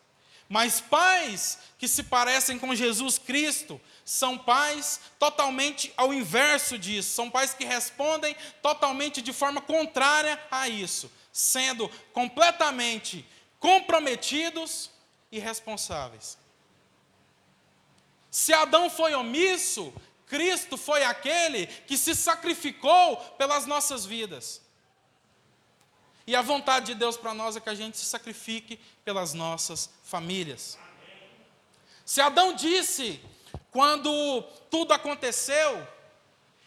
Mas 0.49 0.81
pais 0.81 1.59
que 1.77 1.87
se 1.87 2.01
parecem 2.01 2.57
com 2.57 2.73
Jesus 2.73 3.19
Cristo 3.19 3.79
são 4.03 4.35
pais 4.35 4.99
totalmente 5.19 5.93
ao 5.95 6.11
inverso 6.11 6.75
disso, 6.75 7.13
são 7.13 7.29
pais 7.29 7.53
que 7.53 7.65
respondem 7.65 8.35
totalmente 8.63 9.21
de 9.21 9.31
forma 9.31 9.61
contrária 9.61 10.41
a 10.49 10.67
isso, 10.67 11.11
sendo 11.35 11.89
completamente 12.13 13.27
comprometidos 13.59 14.89
e 15.29 15.37
responsáveis. 15.37 16.37
Se 18.31 18.53
Adão 18.53 18.89
foi 18.89 19.13
omisso, 19.13 19.93
Cristo 20.27 20.77
foi 20.77 21.03
aquele 21.03 21.67
que 21.67 21.97
se 21.97 22.15
sacrificou 22.15 23.17
pelas 23.37 23.65
nossas 23.65 24.05
vidas. 24.05 24.61
E 26.25 26.33
a 26.37 26.41
vontade 26.41 26.85
de 26.85 26.95
Deus 26.95 27.17
para 27.17 27.33
nós 27.33 27.57
é 27.57 27.59
que 27.59 27.69
a 27.69 27.75
gente 27.75 27.97
se 27.97 28.05
sacrifique 28.05 28.79
pelas 29.03 29.33
nossas 29.33 29.89
famílias. 30.05 30.79
Se 32.05 32.21
Adão 32.21 32.53
disse, 32.53 33.19
quando 33.71 34.41
tudo 34.71 34.93
aconteceu, 34.93 35.85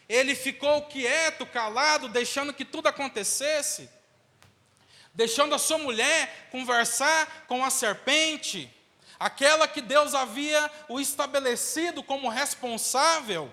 ele 0.07 0.35
ficou 0.35 0.83
quieto, 0.83 1.43
calado, 1.47 2.07
deixando 2.07 2.53
que 2.53 2.63
tudo 2.63 2.85
acontecesse, 2.85 3.89
deixando 5.19 5.53
a 5.53 5.59
sua 5.59 5.77
mulher 5.77 6.47
conversar 6.49 7.43
com 7.45 7.61
a 7.61 7.69
serpente, 7.69 8.73
aquela 9.19 9.67
que 9.67 9.81
Deus 9.81 10.15
havia 10.15 10.71
o 10.87 10.97
estabelecido 10.97 12.01
como 12.01 12.29
responsável, 12.29 13.51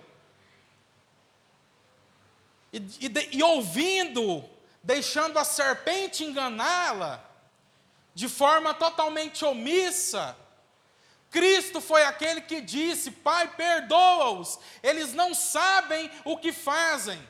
e, 2.73 2.78
e, 2.78 3.37
e 3.38 3.42
ouvindo 3.42 4.49
deixando 4.80 5.40
a 5.40 5.44
serpente 5.44 6.23
enganá-la 6.23 7.20
de 8.14 8.28
forma 8.28 8.73
totalmente 8.73 9.44
omissa. 9.44 10.37
Cristo 11.32 11.80
foi 11.80 12.04
aquele 12.04 12.42
que 12.42 12.61
disse: 12.61 13.11
Pai, 13.11 13.49
perdoa-os, 13.56 14.61
eles 14.85 15.12
não 15.12 15.35
sabem 15.35 16.08
o 16.25 16.37
que 16.37 16.52
fazem, 16.52 17.20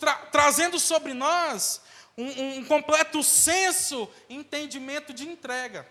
tra 0.00 0.14
trazendo 0.32 0.80
sobre 0.80 1.14
nós 1.14 1.80
um, 2.16 2.58
um 2.58 2.64
completo 2.64 3.22
senso 3.22 4.08
entendimento 4.28 5.12
de 5.12 5.28
entrega, 5.28 5.86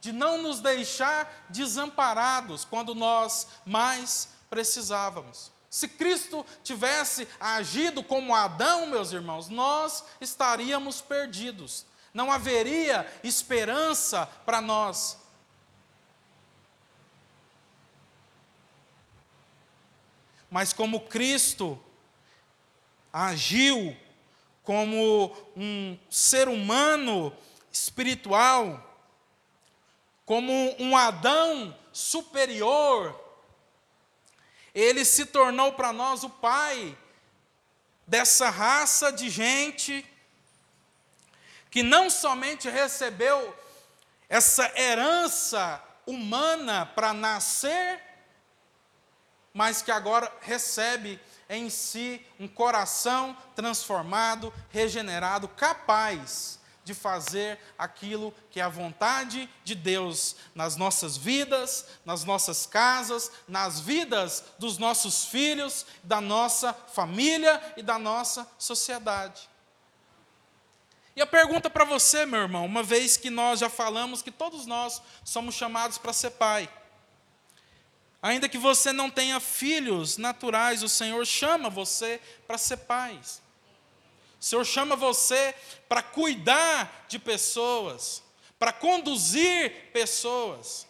de 0.00 0.12
não 0.12 0.40
nos 0.40 0.60
deixar 0.60 1.46
desamparados 1.50 2.64
quando 2.64 2.94
nós 2.94 3.48
mais 3.66 4.28
precisávamos. 4.48 5.52
Se 5.68 5.86
Cristo 5.86 6.46
tivesse 6.62 7.28
agido 7.38 8.02
como 8.02 8.34
Adão, 8.34 8.86
meus 8.86 9.12
irmãos, 9.12 9.48
nós 9.48 10.04
estaríamos 10.20 11.02
perdidos. 11.02 11.84
Não 12.14 12.32
haveria 12.32 13.06
esperança 13.22 14.26
para 14.46 14.62
nós. 14.62 15.18
Mas 20.50 20.72
como 20.72 21.00
Cristo 21.00 21.78
agiu 23.12 23.96
como 24.62 25.34
um 25.56 25.98
ser 26.10 26.48
humano 26.48 27.34
espiritual, 27.72 28.84
como 30.26 30.52
um 30.78 30.96
Adão 30.96 31.76
superior, 31.92 33.18
ele 34.74 35.04
se 35.04 35.26
tornou 35.26 35.72
para 35.72 35.92
nós 35.92 36.22
o 36.22 36.30
Pai 36.30 36.96
dessa 38.06 38.50
raça 38.50 39.10
de 39.10 39.28
gente 39.28 40.04
que 41.70 41.82
não 41.82 42.08
somente 42.08 42.68
recebeu 42.68 43.56
essa 44.28 44.70
herança 44.78 45.82
humana 46.06 46.86
para 46.86 47.12
nascer, 47.12 48.00
mas 49.52 49.82
que 49.82 49.90
agora 49.90 50.32
recebe 50.40 51.20
em 51.48 51.70
si 51.70 52.24
um 52.38 52.46
coração 52.46 53.36
transformado, 53.54 54.52
regenerado, 54.70 55.48
capaz 55.48 56.58
de 56.88 56.94
fazer 56.94 57.58
aquilo 57.78 58.32
que 58.50 58.60
é 58.60 58.62
a 58.62 58.68
vontade 58.68 59.48
de 59.62 59.74
Deus 59.74 60.36
nas 60.54 60.74
nossas 60.74 61.18
vidas, 61.18 61.86
nas 62.04 62.24
nossas 62.24 62.64
casas, 62.64 63.30
nas 63.46 63.78
vidas 63.78 64.42
dos 64.58 64.78
nossos 64.78 65.26
filhos, 65.26 65.84
da 66.02 66.20
nossa 66.20 66.72
família 66.72 67.60
e 67.76 67.82
da 67.82 67.98
nossa 67.98 68.48
sociedade. 68.58 69.48
E 71.14 71.20
a 71.20 71.26
pergunta 71.26 71.68
para 71.68 71.84
você, 71.84 72.24
meu 72.24 72.42
irmão, 72.42 72.64
uma 72.64 72.82
vez 72.82 73.16
que 73.16 73.28
nós 73.28 73.58
já 73.58 73.68
falamos 73.68 74.22
que 74.22 74.30
todos 74.30 74.66
nós 74.66 75.02
somos 75.24 75.56
chamados 75.56 75.98
para 75.98 76.12
ser 76.12 76.30
pai. 76.30 76.70
Ainda 78.20 78.48
que 78.48 78.58
você 78.58 78.92
não 78.92 79.10
tenha 79.10 79.38
filhos 79.38 80.16
naturais, 80.16 80.82
o 80.82 80.88
Senhor 80.88 81.24
chama 81.24 81.70
você 81.70 82.20
para 82.46 82.58
ser 82.58 82.78
pai. 82.78 83.18
O 84.40 84.44
Senhor 84.44 84.64
chama 84.64 84.96
você 84.96 85.54
para 85.88 86.02
cuidar 86.02 87.06
de 87.08 87.18
pessoas, 87.18 88.22
para 88.58 88.72
conduzir 88.72 89.90
pessoas. 89.92 90.86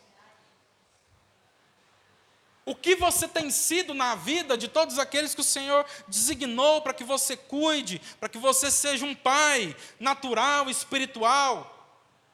O 2.64 2.74
que 2.74 2.94
você 2.94 3.26
tem 3.26 3.50
sido 3.50 3.94
na 3.94 4.14
vida 4.14 4.56
de 4.56 4.68
todos 4.68 4.98
aqueles 4.98 5.34
que 5.34 5.40
o 5.40 5.44
Senhor 5.44 5.86
designou 6.06 6.82
para 6.82 6.92
que 6.92 7.04
você 7.04 7.34
cuide, 7.34 7.98
para 8.20 8.28
que 8.28 8.36
você 8.36 8.70
seja 8.70 9.06
um 9.06 9.14
pai 9.14 9.74
natural, 9.98 10.68
espiritual? 10.68 11.74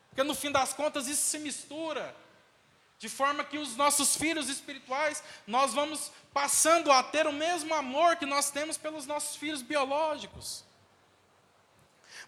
Porque 0.09 0.25
no 0.25 0.35
fim 0.35 0.51
das 0.51 0.73
contas 0.73 1.07
isso 1.07 1.23
se 1.23 1.39
mistura. 1.39 2.15
De 3.05 3.11
forma 3.11 3.45
que 3.45 3.59
os 3.59 3.77
nossos 3.77 4.17
filhos 4.17 4.49
espirituais, 4.49 5.23
nós 5.47 5.75
vamos 5.75 6.11
passando 6.33 6.91
a 6.91 7.03
ter 7.03 7.27
o 7.27 7.35
mesmo 7.35 7.75
amor 7.75 8.17
que 8.17 8.25
nós 8.25 8.51
temos 8.51 8.79
pelos 8.79 9.05
nossos 9.05 9.37
filhos 9.37 9.61
biológicos. 9.61 10.65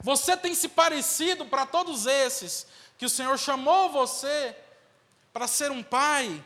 Você 0.00 0.36
tem 0.36 0.54
se 0.54 0.68
parecido 0.68 1.46
para 1.46 1.64
todos 1.64 2.04
esses 2.04 2.66
que 2.98 3.06
o 3.06 3.08
Senhor 3.08 3.38
chamou 3.38 3.88
você 3.88 4.54
para 5.32 5.48
ser 5.48 5.70
um 5.70 5.82
pai 5.82 6.44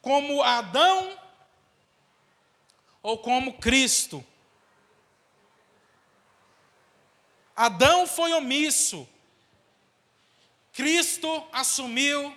como 0.00 0.40
Adão 0.40 1.18
ou 3.02 3.18
como 3.18 3.58
Cristo. 3.58 4.24
Adão 7.56 8.06
foi 8.06 8.32
omisso. 8.34 9.08
Cristo 10.72 11.44
assumiu 11.52 12.32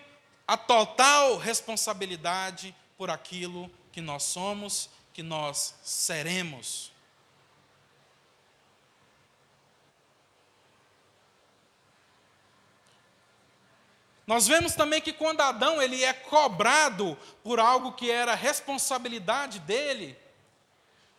a 0.51 0.57
total 0.57 1.37
responsabilidade 1.37 2.75
por 2.97 3.09
aquilo 3.09 3.71
que 3.89 4.01
nós 4.01 4.23
somos, 4.23 4.89
que 5.13 5.23
nós 5.23 5.75
seremos. 5.81 6.91
Nós 14.27 14.45
vemos 14.45 14.75
também 14.75 14.99
que 14.99 15.13
quando 15.13 15.39
Adão 15.39 15.81
ele 15.81 16.03
é 16.03 16.11
cobrado 16.11 17.17
por 17.41 17.57
algo 17.57 17.93
que 17.93 18.11
era 18.11 18.35
responsabilidade 18.35 19.57
dele, 19.59 20.19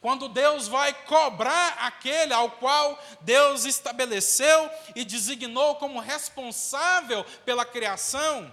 quando 0.03 0.29
Deus 0.29 0.69
vai 0.69 0.93
cobrar 1.05 1.79
aquele 1.79 2.35
ao 2.35 2.51
qual 2.51 3.03
Deus 3.23 3.65
estabeleceu 3.65 4.71
e 4.95 5.07
designou 5.07 5.77
como 5.77 6.01
responsável 6.01 7.25
pela 7.47 7.65
criação, 7.65 8.53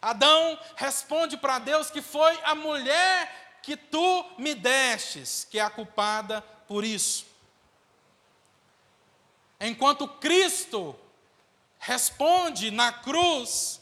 Adão 0.00 0.58
responde 0.76 1.36
para 1.36 1.58
Deus 1.58 1.90
que 1.90 2.00
foi 2.00 2.38
a 2.42 2.54
mulher 2.54 3.58
que 3.62 3.76
tu 3.76 4.24
me 4.38 4.54
destes, 4.54 5.46
que 5.50 5.58
é 5.58 5.62
a 5.62 5.70
culpada 5.70 6.40
por 6.66 6.84
isso. 6.84 7.26
Enquanto 9.60 10.08
Cristo 10.08 10.96
responde 11.78 12.70
na 12.70 12.92
cruz 12.92 13.80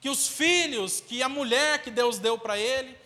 que 0.00 0.10
os 0.10 0.28
filhos, 0.28 1.00
que 1.00 1.22
a 1.22 1.28
mulher 1.28 1.82
que 1.82 1.90
Deus 1.90 2.18
deu 2.18 2.38
para 2.38 2.58
ele, 2.58 2.98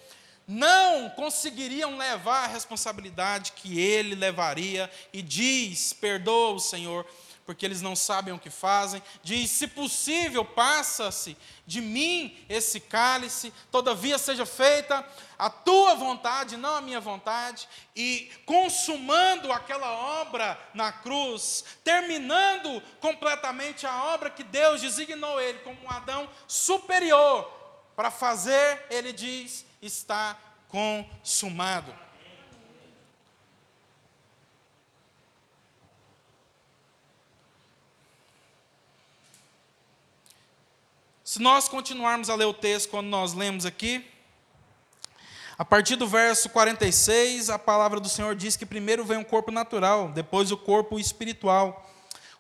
não 0.49 1.11
conseguiriam 1.11 1.97
levar 1.97 2.45
a 2.45 2.49
responsabilidade 2.49 3.53
que 3.53 3.79
ele 3.79 4.17
levaria, 4.17 4.91
e 5.13 5.23
diz: 5.23 5.93
perdoa 5.93 6.55
o 6.55 6.59
Senhor, 6.59 7.07
porque 7.49 7.65
eles 7.65 7.81
não 7.81 7.97
sabem 7.97 8.35
o 8.35 8.39
que 8.39 8.51
fazem. 8.51 9.03
Diz: 9.23 9.51
se 9.51 9.67
possível, 9.69 10.45
passa-se 10.45 11.35
de 11.67 11.81
mim 11.81 12.45
esse 12.47 12.79
cálice, 12.79 13.55
todavia 13.71 14.19
seja 14.19 14.45
feita 14.45 15.03
a 15.39 15.49
tua 15.49 15.95
vontade, 15.95 16.59
não 16.59 16.77
a 16.77 16.83
minha 16.83 17.01
vontade, 17.01 17.67
e 17.97 18.31
consumando 18.45 19.51
aquela 19.51 19.91
obra 20.21 20.61
na 20.75 20.93
cruz, 20.93 21.65
terminando 21.83 22.83
completamente 23.01 23.87
a 23.87 24.05
obra 24.13 24.29
que 24.29 24.45
Deus 24.45 24.83
designou 24.83 25.41
ele 25.41 25.61
como 25.61 25.83
um 25.83 25.91
Adão 25.91 26.29
superior 26.47 27.51
para 27.97 28.11
fazer, 28.11 28.85
ele 28.91 29.11
diz: 29.11 29.65
está 29.81 30.37
consumado. 30.69 32.08
Se 41.29 41.43
nós 41.43 41.69
continuarmos 41.69 42.31
a 42.31 42.35
ler 42.35 42.47
o 42.47 42.55
texto 42.55 42.89
quando 42.89 43.09
nós 43.09 43.35
lemos 43.35 43.67
aqui, 43.67 44.03
a 45.59 45.63
partir 45.63 45.95
do 45.95 46.09
verso 46.09 46.49
46, 46.49 47.51
a 47.51 47.59
palavra 47.59 48.01
do 48.01 48.09
Senhor 48.09 48.35
diz 48.35 48.57
que 48.57 48.65
primeiro 48.65 49.05
vem 49.05 49.19
o 49.19 49.25
corpo 49.27 49.51
natural, 49.51 50.09
depois 50.09 50.51
o 50.51 50.57
corpo 50.57 50.99
espiritual. 50.99 51.87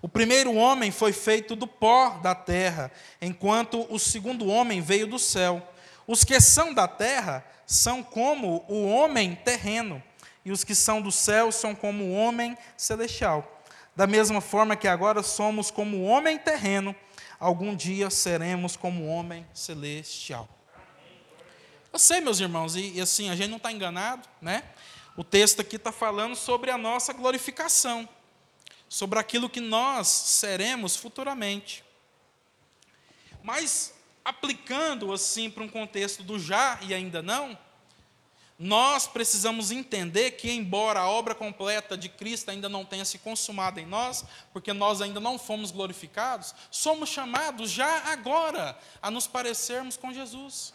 O 0.00 0.08
primeiro 0.08 0.54
homem 0.54 0.90
foi 0.90 1.12
feito 1.12 1.54
do 1.54 1.66
pó 1.66 2.18
da 2.22 2.34
terra, 2.34 2.90
enquanto 3.20 3.86
o 3.92 3.98
segundo 3.98 4.46
homem 4.46 4.80
veio 4.80 5.06
do 5.06 5.18
céu. 5.18 5.62
Os 6.06 6.24
que 6.24 6.40
são 6.40 6.72
da 6.72 6.88
terra 6.88 7.44
são 7.66 8.02
como 8.02 8.64
o 8.70 8.88
homem 8.88 9.34
terreno, 9.34 10.02
e 10.46 10.50
os 10.50 10.64
que 10.64 10.74
são 10.74 11.02
do 11.02 11.12
céu 11.12 11.52
são 11.52 11.74
como 11.74 12.04
o 12.04 12.14
homem 12.14 12.56
celestial. 12.74 13.60
Da 13.94 14.06
mesma 14.06 14.40
forma 14.40 14.76
que 14.76 14.88
agora 14.88 15.22
somos 15.22 15.70
como 15.70 15.98
o 15.98 16.04
homem 16.04 16.38
terreno, 16.38 16.96
algum 17.38 17.74
dia 17.74 18.10
seremos 18.10 18.76
como 18.76 19.06
homem 19.06 19.46
celestial. 19.54 20.48
Eu 21.92 21.98
sei, 21.98 22.20
meus 22.20 22.40
irmãos, 22.40 22.76
e, 22.76 22.92
e 22.92 23.00
assim, 23.00 23.30
a 23.30 23.36
gente 23.36 23.48
não 23.48 23.56
está 23.56 23.72
enganado, 23.72 24.28
né? 24.40 24.64
O 25.16 25.24
texto 25.24 25.60
aqui 25.60 25.76
está 25.76 25.90
falando 25.90 26.36
sobre 26.36 26.70
a 26.70 26.78
nossa 26.78 27.12
glorificação, 27.12 28.08
sobre 28.88 29.18
aquilo 29.18 29.48
que 29.48 29.60
nós 29.60 30.06
seremos 30.06 30.96
futuramente. 30.96 31.82
Mas, 33.42 33.94
aplicando 34.24 35.12
assim 35.12 35.50
para 35.50 35.64
um 35.64 35.68
contexto 35.68 36.22
do 36.22 36.38
já 36.38 36.78
e 36.82 36.92
ainda 36.92 37.22
não, 37.22 37.58
nós 38.58 39.06
precisamos 39.06 39.70
entender 39.70 40.32
que, 40.32 40.50
embora 40.50 41.00
a 41.00 41.08
obra 41.08 41.32
completa 41.34 41.96
de 41.96 42.08
Cristo 42.08 42.50
ainda 42.50 42.68
não 42.68 42.84
tenha 42.84 43.04
se 43.04 43.18
consumado 43.18 43.78
em 43.78 43.86
nós, 43.86 44.24
porque 44.52 44.72
nós 44.72 45.00
ainda 45.00 45.20
não 45.20 45.38
fomos 45.38 45.70
glorificados, 45.70 46.54
somos 46.70 47.08
chamados 47.08 47.70
já 47.70 48.10
agora 48.10 48.76
a 49.00 49.10
nos 49.10 49.28
parecermos 49.28 49.96
com 49.96 50.12
Jesus. 50.12 50.74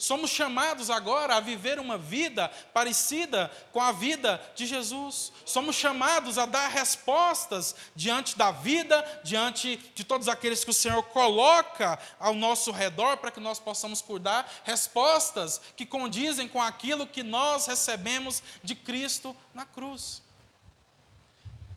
Somos 0.00 0.30
chamados 0.30 0.88
agora 0.88 1.36
a 1.36 1.40
viver 1.40 1.78
uma 1.78 1.98
vida 1.98 2.48
parecida 2.72 3.52
com 3.70 3.82
a 3.82 3.92
vida 3.92 4.40
de 4.54 4.64
Jesus. 4.64 5.30
Somos 5.44 5.76
chamados 5.76 6.38
a 6.38 6.46
dar 6.46 6.68
respostas 6.68 7.76
diante 7.94 8.34
da 8.34 8.50
vida, 8.50 9.04
diante 9.22 9.76
de 9.94 10.02
todos 10.02 10.26
aqueles 10.26 10.64
que 10.64 10.70
o 10.70 10.74
Senhor 10.74 11.02
coloca 11.02 11.98
ao 12.18 12.32
nosso 12.32 12.70
redor 12.70 13.18
para 13.18 13.30
que 13.30 13.40
nós 13.40 13.58
possamos 13.58 14.00
cuidar, 14.00 14.50
respostas 14.64 15.60
que 15.76 15.84
condizem 15.84 16.48
com 16.48 16.62
aquilo 16.62 17.06
que 17.06 17.22
nós 17.22 17.66
recebemos 17.66 18.42
de 18.64 18.74
Cristo 18.74 19.36
na 19.52 19.66
cruz. 19.66 20.22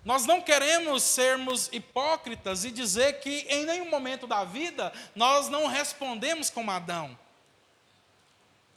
Nós 0.05 0.25
não 0.25 0.39
queremos 0.39 1.03
sermos 1.03 1.67
hipócritas 1.73 2.63
e 2.63 2.71
dizer 2.71 3.19
que 3.19 3.45
em 3.49 3.65
nenhum 3.65 3.89
momento 3.89 4.25
da 4.25 4.45
vida 4.45 4.93
nós 5.13 5.49
não 5.49 5.67
respondemos 5.67 6.49
como 6.49 6.71
Adão 6.71 7.21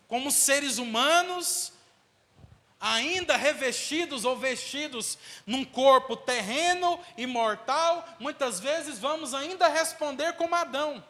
como 0.09 0.31
seres 0.31 0.79
humanos, 0.79 1.73
ainda 2.81 3.37
revestidos 3.37 4.25
ou 4.25 4.37
vestidos 4.37 5.19
num 5.47 5.64
corpo 5.64 6.16
terreno 6.16 7.01
e 7.16 7.27
mortal, 7.27 8.07
muitas 8.19 8.61
vezes 8.61 8.99
vamos 8.99 9.35
ainda 9.35 9.69
responder 9.69 10.35
como 10.35 10.55
Adão. 10.55 11.03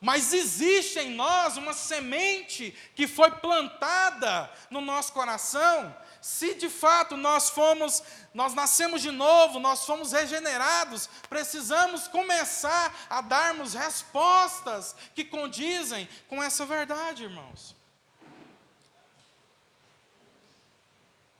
Mas 0.00 0.32
existe 0.32 0.98
em 0.98 1.10
nós 1.10 1.58
uma 1.58 1.74
semente 1.74 2.74
que 2.94 3.06
foi 3.06 3.30
plantada 3.32 4.50
no 4.70 4.80
nosso 4.80 5.12
coração. 5.12 5.94
Se 6.22 6.54
de 6.54 6.70
fato 6.70 7.16
nós 7.16 7.50
fomos, 7.50 8.02
nós 8.32 8.54
nascemos 8.54 9.02
de 9.02 9.10
novo, 9.10 9.58
nós 9.58 9.84
fomos 9.84 10.12
regenerados, 10.12 11.08
precisamos 11.28 12.08
começar 12.08 12.94
a 13.10 13.20
darmos 13.20 13.74
respostas 13.74 14.96
que 15.14 15.24
condizem 15.24 16.08
com 16.28 16.42
essa 16.42 16.64
verdade, 16.64 17.24
irmãos. 17.24 17.79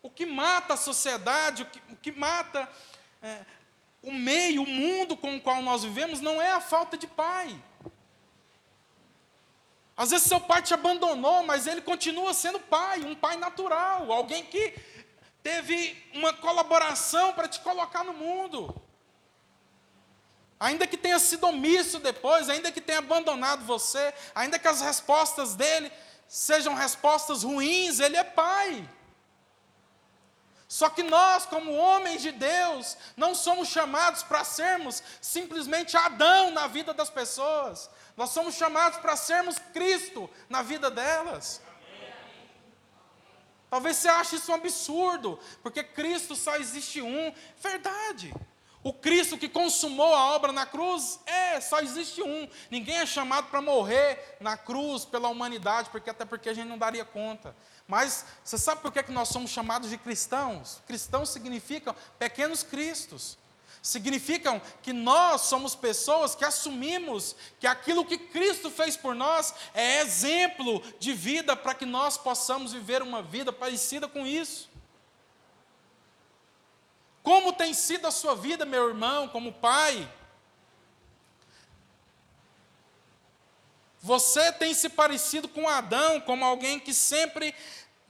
O 0.03 0.11
que 0.11 0.25
mata 0.25 0.75
a 0.75 0.77
sociedade, 0.77 1.63
o 1.63 1.67
que, 1.67 1.83
o 1.93 1.97
que 1.97 2.13
mata 2.13 2.69
é, 3.23 3.45
o 4.03 4.13
meio, 4.13 4.63
o 4.63 4.67
mundo 4.67 5.17
com 5.17 5.37
o 5.37 5.41
qual 5.41 5.63
nós 5.63 5.83
vivemos, 5.83 6.21
não 6.21 6.41
é 6.41 6.53
a 6.53 6.61
falta 6.61 6.97
de 6.97 7.07
pai. 7.07 7.55
Às 9.97 10.11
vezes 10.11 10.27
seu 10.27 10.41
pai 10.41 10.63
te 10.63 10.73
abandonou, 10.73 11.43
mas 11.43 11.67
ele 11.67 11.83
continua 11.83 12.33
sendo 12.33 12.59
pai, 12.59 13.01
um 13.01 13.15
pai 13.15 13.37
natural, 13.37 14.11
alguém 14.11 14.45
que 14.47 14.75
teve 15.43 16.03
uma 16.15 16.33
colaboração 16.33 17.35
para 17.35 17.49
te 17.49 17.61
colocar 17.61 18.03
no 18.03 18.15
mundo. 18.15 18.75
Ainda 20.59 20.87
que 20.87 20.97
tenha 20.97 21.19
sido 21.19 21.47
omisso 21.47 21.99
depois, 21.99 22.49
ainda 22.49 22.73
que 22.73 22.81
tenha 22.81 22.99
abandonado 22.99 23.65
você, 23.65 24.13
ainda 24.35 24.59
que 24.59 24.69
as 24.69 24.81
respostas 24.81 25.55
dele 25.55 25.93
sejam 26.27 26.75
respostas 26.75 27.43
ruins, 27.43 27.99
ele 28.01 28.17
é 28.17 28.25
pai. 28.25 28.89
Só 30.71 30.89
que 30.89 31.03
nós, 31.03 31.47
como 31.47 31.75
homens 31.75 32.23
de 32.23 32.31
Deus, 32.31 32.97
não 33.17 33.35
somos 33.35 33.67
chamados 33.67 34.23
para 34.23 34.45
sermos 34.45 35.03
simplesmente 35.21 35.97
Adão 35.97 36.53
na 36.53 36.69
vida 36.69 36.95
das 36.95 37.11
pessoas. 37.11 37.91
Nós 38.17 38.31
somos 38.31 38.55
chamados 38.55 39.01
para 39.01 39.17
sermos 39.17 39.59
Cristo 39.75 40.31
na 40.49 40.63
vida 40.63 40.89
delas. 40.89 41.61
Talvez 43.69 43.97
você 43.97 44.09
ache 44.11 44.37
isso 44.37 44.53
um 44.53 44.55
absurdo, 44.55 45.41
porque 45.61 45.83
Cristo 45.83 46.37
só 46.37 46.55
existe 46.55 47.03
um. 47.03 47.35
Verdade. 47.59 48.33
O 48.83 48.93
Cristo 48.93 49.37
que 49.37 49.49
consumou 49.49 50.15
a 50.15 50.35
obra 50.37 50.53
na 50.53 50.65
cruz, 50.67 51.19
é, 51.27 51.61
só 51.61 51.81
existe 51.81 52.23
um. 52.23 52.49
Ninguém 52.71 52.99
é 52.99 53.07
chamado 53.07 53.49
para 53.49 53.61
morrer 53.61 54.37
na 54.39 54.57
cruz 54.57 55.05
pela 55.05 55.29
humanidade, 55.29 55.91
porque 55.91 56.09
até 56.09 56.25
porque 56.25 56.49
a 56.49 56.55
gente 56.55 56.69
não 56.69 56.79
daria 56.79 57.05
conta. 57.05 57.57
Mas 57.91 58.25
você 58.45 58.57
sabe 58.57 58.83
por 58.83 58.93
que, 58.93 59.03
que 59.03 59.11
nós 59.11 59.31
somos 59.31 59.51
chamados 59.51 59.91
de 59.91 59.99
cristãos? 59.99 60.81
Cristãos 60.87 61.31
significam 61.31 61.93
pequenos 62.21 62.63
cristos. 62.63 63.37
Significam 63.83 64.63
que 64.81 64.93
nós 64.93 65.41
somos 65.41 65.75
pessoas 65.75 66.37
que 66.37 66.45
assumimos 66.45 67.35
que 67.59 67.67
aquilo 67.67 68.05
que 68.05 68.17
Cristo 68.17 68.71
fez 68.71 68.97
por 68.97 69.13
nós 69.13 69.53
é 69.75 70.03
exemplo 70.03 70.81
de 71.01 71.13
vida 71.13 71.57
para 71.57 71.75
que 71.75 71.85
nós 71.85 72.17
possamos 72.17 72.73
viver 72.73 73.03
uma 73.03 73.23
vida 73.23 73.53
parecida 73.53 74.07
com 74.07 74.25
isso. 74.25 74.71
Como 77.25 77.53
tem 77.53 77.75
sido 77.75 78.07
a 78.07 78.13
sua 78.13 78.37
vida, 78.37 78.65
meu 78.65 78.87
irmão, 78.87 79.27
como 79.27 79.53
pai? 79.53 80.09
Você 84.03 84.51
tem 84.53 84.73
se 84.73 84.89
parecido 84.89 85.47
com 85.47 85.69
Adão, 85.69 86.21
como 86.23 86.43
alguém 86.43 86.81
que 86.81 86.95
sempre 86.95 87.55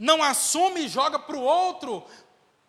não 0.01 0.23
assume 0.23 0.87
e 0.87 0.89
joga 0.89 1.19
para 1.19 1.37
o 1.37 1.43
outro 1.43 2.03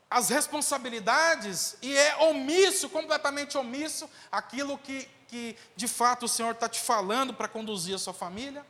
as 0.09 0.27
responsabilidades 0.27 1.77
e 1.81 1.95
é 1.95 2.17
omisso, 2.17 2.89
completamente 2.89 3.57
omisso, 3.57 4.09
aquilo 4.29 4.77
que, 4.77 5.07
que 5.29 5.55
de 5.73 5.87
fato 5.87 6.25
o 6.25 6.27
Senhor 6.29 6.51
está 6.51 6.67
te 6.67 6.81
falando 6.81 7.33
para 7.33 7.47
conduzir 7.47 7.95
a 7.95 7.97
sua 7.97 8.13
família? 8.13 8.65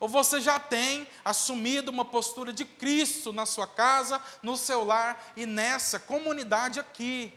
Ou 0.00 0.08
você 0.08 0.40
já 0.40 0.58
tem 0.58 1.06
assumido 1.22 1.90
uma 1.90 2.04
postura 2.04 2.50
de 2.50 2.64
Cristo 2.64 3.30
na 3.30 3.44
sua 3.44 3.66
casa, 3.66 4.22
no 4.42 4.56
seu 4.56 4.84
lar 4.84 5.32
e 5.36 5.44
nessa 5.44 5.98
comunidade 5.98 6.80
aqui, 6.80 7.34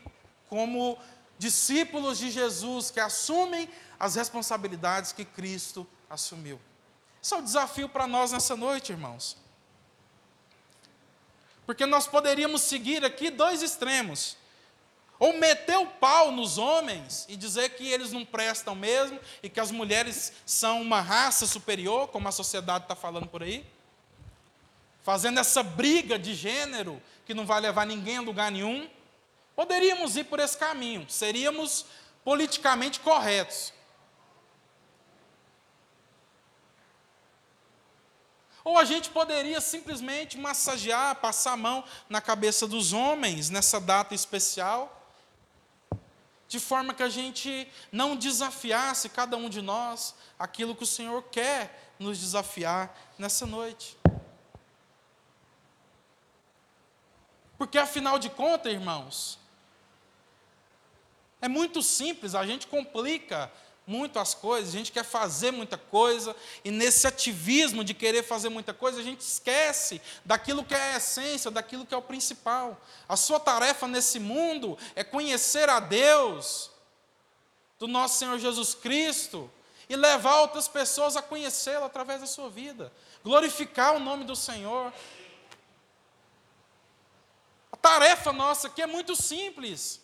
como 0.48 0.98
discípulos 1.38 2.18
de 2.18 2.32
Jesus 2.32 2.90
que 2.90 3.00
assumem 3.02 3.70
as 4.00 4.16
responsabilidades 4.16 5.12
que 5.12 5.26
Cristo 5.26 5.86
assumiu? 6.10 6.62
Esse 7.22 7.34
é 7.34 7.38
o 7.38 7.42
desafio 7.42 7.90
para 7.90 8.08
nós 8.08 8.32
nessa 8.32 8.56
noite, 8.56 8.94
irmãos. 8.94 9.36
Porque 11.65 11.86
nós 11.86 12.08
poderíamos 12.08 12.62
seguir 12.62 13.04
aqui 13.06 13.30
dois 13.30 13.62
extremos. 13.62 14.38
Ou 15.19 15.34
meter 15.34 15.78
o 15.78 15.86
pau 15.86 16.32
nos 16.32 16.58
homens 16.58 17.28
e 17.30 17.36
dizer 17.36 17.69
que 17.76 17.88
eles 17.88 18.12
não 18.12 18.26
prestam 18.26 18.74
mesmo 18.74 19.19
e 19.43 19.50
que 19.50 19.60
as 19.60 19.69
mulheres 19.69 20.34
são 20.45 20.82
uma 20.82 21.00
raça 21.00 21.45
superior, 21.45 22.08
como 22.08 22.28
a 22.28 22.32
sociedade 22.32 22.86
está 22.86 22.95
falando 22.95 23.28
por 23.28 23.43
aí. 23.43 23.63
Fazendo 25.04 25.39
essa 25.39 25.62
briga 25.62 26.17
de 26.17 26.34
gênero 26.34 27.02
que 27.26 27.34
não 27.34 27.45
vai 27.45 27.62
levar 27.62 27.86
ninguém 27.86 28.17
a 28.17 28.21
lugar 28.21 28.52
nenhum. 28.52 28.89
Poderíamos 29.56 30.15
ir 30.15 30.24
por 30.24 30.39
esse 30.39 30.58
caminho, 30.58 31.06
seríamos 31.08 31.86
politicamente 32.24 33.00
corretos. 33.00 33.74
Ou 38.63 38.78
a 38.78 38.86
gente 38.86 39.10
poderia 39.10 39.60
simplesmente 39.60 40.38
massagear, 40.38 41.15
passar 41.15 41.54
a 41.54 41.58
mão 41.58 41.84
na 42.08 42.21
cabeça 42.21 42.67
dos 42.67 42.93
homens 42.93 43.50
nessa 43.50 43.80
data 43.80 44.13
especial, 44.13 44.97
de 46.47 46.60
forma 46.60 46.93
que 46.93 47.02
a 47.02 47.10
gente 47.10 47.67
não 47.91 48.15
desafiasse 48.15 49.10
cada 49.10 49.38
um 49.38 49.50
de 49.50 49.62
nós 49.62 50.13
aquilo 50.38 50.76
que 50.76 50.84
o 50.84 50.88
Senhor 50.88 51.24
quer 51.24 51.93
nos 51.97 52.19
desafiar 52.19 52.95
nessa 53.17 53.45
noite. 53.45 53.97
Porque 57.58 57.78
afinal 57.78 58.19
de 58.19 58.30
contas, 58.30 58.74
irmãos, 58.74 59.39
é 61.41 61.47
muito 61.47 61.82
simples, 61.82 62.36
a 62.36 62.45
gente 62.45 62.67
complica 62.67 63.52
muito 63.92 64.20
as 64.20 64.34
coisas, 64.34 64.74
a 64.74 64.78
gente 64.78 64.90
quer 64.90 65.04
fazer 65.04 65.52
muita 65.52 65.78
coisa, 65.78 66.34
e 66.64 66.72
nesse 66.72 67.06
ativismo 67.06 67.84
de 67.84 67.94
querer 67.94 68.24
fazer 68.24 68.48
muita 68.48 68.74
coisa, 68.74 69.02
a 69.02 69.04
gente 69.04 69.20
esquece 69.20 70.02
daquilo 70.24 70.64
que 70.64 70.74
é 70.74 70.94
a 70.94 70.98
essência, 70.98 71.52
daquilo 71.52 71.86
que 71.86 71.94
é 71.94 71.98
o 71.98 72.02
principal. 72.02 72.82
A 73.10 73.18
sua 73.18 73.38
tarefa 73.38 73.88
nesse 73.90 74.18
mundo 74.18 74.78
é 74.96 75.04
conhecer 75.04 75.68
a 75.68 75.82
Deus, 75.82 76.72
do 77.78 77.86
nosso 77.86 78.18
Senhor 78.18 78.40
Jesus 78.40 78.74
Cristo, 78.74 79.52
e 79.90 79.96
levar 79.98 80.40
outras 80.40 80.70
pessoas 80.70 81.18
a 81.18 81.22
conhecê-lo 81.22 81.84
através 81.84 82.22
da 82.22 82.28
sua 82.28 82.50
vida, 82.50 82.94
glorificar 83.22 83.94
o 83.94 84.00
nome 84.00 84.24
do 84.24 84.38
Senhor. 84.38 84.94
A 87.70 87.76
tarefa 87.76 88.32
nossa 88.32 88.68
aqui 88.68 88.82
é 88.82 88.88
muito 88.88 89.22
simples, 89.22 90.00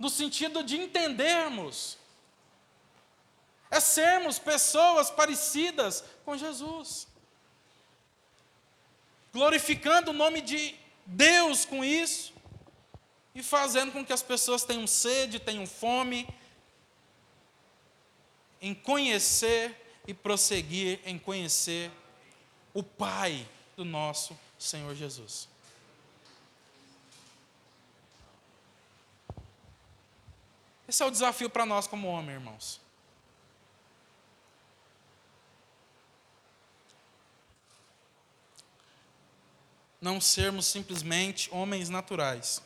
no 0.00 0.10
sentido 0.10 0.64
de 0.64 0.80
entendermos 0.80 2.01
é 3.72 3.80
sermos 3.80 4.38
pessoas 4.38 5.10
parecidas 5.10 6.04
com 6.26 6.36
Jesus. 6.36 7.08
Glorificando 9.32 10.10
o 10.10 10.14
nome 10.14 10.42
de 10.42 10.76
Deus 11.06 11.64
com 11.64 11.82
isso 11.82 12.34
e 13.34 13.42
fazendo 13.42 13.90
com 13.90 14.04
que 14.04 14.12
as 14.12 14.22
pessoas 14.22 14.62
tenham 14.62 14.86
sede, 14.86 15.40
tenham 15.40 15.66
fome 15.66 16.28
em 18.60 18.74
conhecer 18.74 19.74
e 20.06 20.12
prosseguir 20.12 21.00
em 21.06 21.18
conhecer 21.18 21.90
o 22.74 22.82
Pai 22.82 23.48
do 23.74 23.86
nosso 23.86 24.38
Senhor 24.58 24.94
Jesus. 24.94 25.48
Esse 30.86 31.02
é 31.02 31.06
o 31.06 31.10
desafio 31.10 31.48
para 31.48 31.64
nós 31.64 31.86
como 31.86 32.06
homem, 32.08 32.34
irmãos. 32.34 32.81
Não 40.02 40.20
sermos 40.20 40.66
simplesmente 40.66 41.48
homens 41.54 41.88
naturais. 41.88 42.60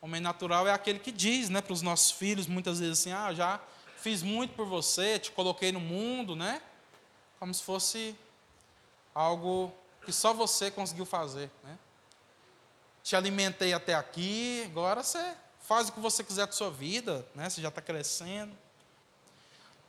Homem 0.00 0.20
natural 0.20 0.66
é 0.66 0.72
aquele 0.72 0.98
que 0.98 1.12
diz 1.12 1.48
né, 1.48 1.62
para 1.62 1.72
os 1.72 1.80
nossos 1.80 2.10
filhos, 2.10 2.48
muitas 2.48 2.80
vezes 2.80 2.98
assim, 2.98 3.12
ah, 3.12 3.32
já 3.32 3.60
fiz 3.96 4.20
muito 4.20 4.54
por 4.54 4.66
você, 4.66 5.20
te 5.20 5.30
coloquei 5.30 5.70
no 5.70 5.78
mundo, 5.78 6.34
né? 6.34 6.60
Como 7.38 7.54
se 7.54 7.62
fosse 7.62 8.16
algo 9.14 9.72
que 10.04 10.12
só 10.12 10.34
você 10.34 10.68
conseguiu 10.68 11.06
fazer, 11.06 11.48
né? 11.62 11.78
Te 13.04 13.14
alimentei 13.14 13.72
até 13.72 13.94
aqui, 13.94 14.64
agora 14.66 15.04
você 15.04 15.36
faz 15.60 15.88
o 15.88 15.92
que 15.92 16.00
você 16.00 16.24
quiser 16.24 16.46
da 16.46 16.52
sua 16.52 16.70
vida, 16.70 17.24
né? 17.36 17.48
Você 17.48 17.62
já 17.62 17.68
está 17.68 17.80
crescendo 17.80 18.52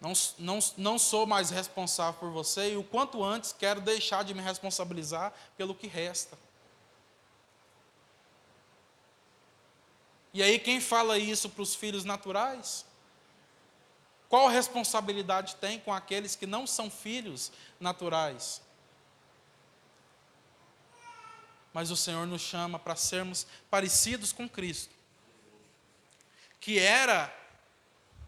não, 0.04 0.14
não, 0.38 0.60
não 0.78 1.00
sou 1.00 1.26
mais 1.26 1.50
responsável 1.50 2.20
por 2.20 2.30
você 2.30 2.74
e 2.74 2.78
o 2.78 2.84
quanto 2.84 3.24
antes 3.24 3.56
quero 3.58 3.82
deixar 3.82 4.24
de 4.24 4.34
me 4.34 4.42
responsabilizar 4.42 5.34
pelo 5.58 5.74
que 5.74 5.88
resta. 5.88 6.38
E 10.34 10.44
aí, 10.44 10.60
quem 10.60 10.82
fala 10.82 11.18
isso 11.18 11.50
para 11.50 11.62
os 11.62 11.74
filhos 11.74 12.04
naturais? 12.04 12.86
qual 14.34 14.48
responsabilidade 14.48 15.58
tem 15.58 15.80
com 15.80 15.94
aqueles 15.94 16.36
que 16.36 16.48
não 16.48 16.66
são 16.66 16.90
filhos 16.90 17.52
naturais? 17.80 18.64
Mas 21.72 21.92
o 21.92 21.96
Senhor 21.96 22.26
nos 22.26 22.42
chama 22.42 22.80
para 22.80 22.96
sermos 22.96 23.46
parecidos 23.70 24.34
com 24.34 24.50
Cristo, 24.50 24.96
que 26.60 26.80
era, 26.80 27.32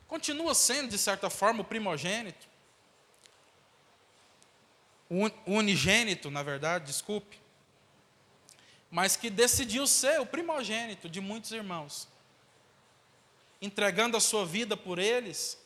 continua 0.07 0.53
sendo, 0.53 0.89
de 0.89 0.97
certa 0.97 1.29
forma, 1.29 1.61
o 1.61 1.65
primogênito, 1.65 2.47
o 5.09 5.29
unigênito, 5.45 6.31
na 6.31 6.41
verdade, 6.41 6.85
desculpe, 6.85 7.39
mas 8.89 9.15
que 9.15 9.29
decidiu 9.29 9.85
ser 9.85 10.19
o 10.19 10.25
primogênito 10.25 11.09
de 11.09 11.21
muitos 11.21 11.51
irmãos, 11.51 12.07
entregando 13.61 14.17
a 14.17 14.21
sua 14.21 14.45
vida 14.45 14.75
por 14.75 14.99
eles, 14.99 15.57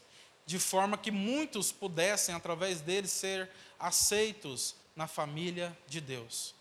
de 0.45 0.57
forma 0.57 0.97
que 0.97 1.11
muitos 1.11 1.71
pudessem, 1.71 2.33
através 2.33 2.81
deles, 2.81 3.11
ser 3.11 3.49
aceitos 3.79 4.75
na 4.95 5.07
família 5.07 5.77
de 5.87 6.01
Deus. 6.01 6.55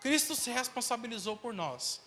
Cristo 0.00 0.34
se 0.34 0.50
responsabilizou 0.50 1.36
por 1.36 1.52
nós. 1.52 2.00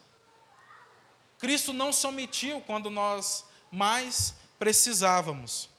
Cristo 1.37 1.71
não 1.71 1.93
se 1.93 2.05
omitiu 2.07 2.61
quando 2.61 2.89
nós 2.89 3.45
mais 3.71 4.33
precisávamos. 4.61 5.71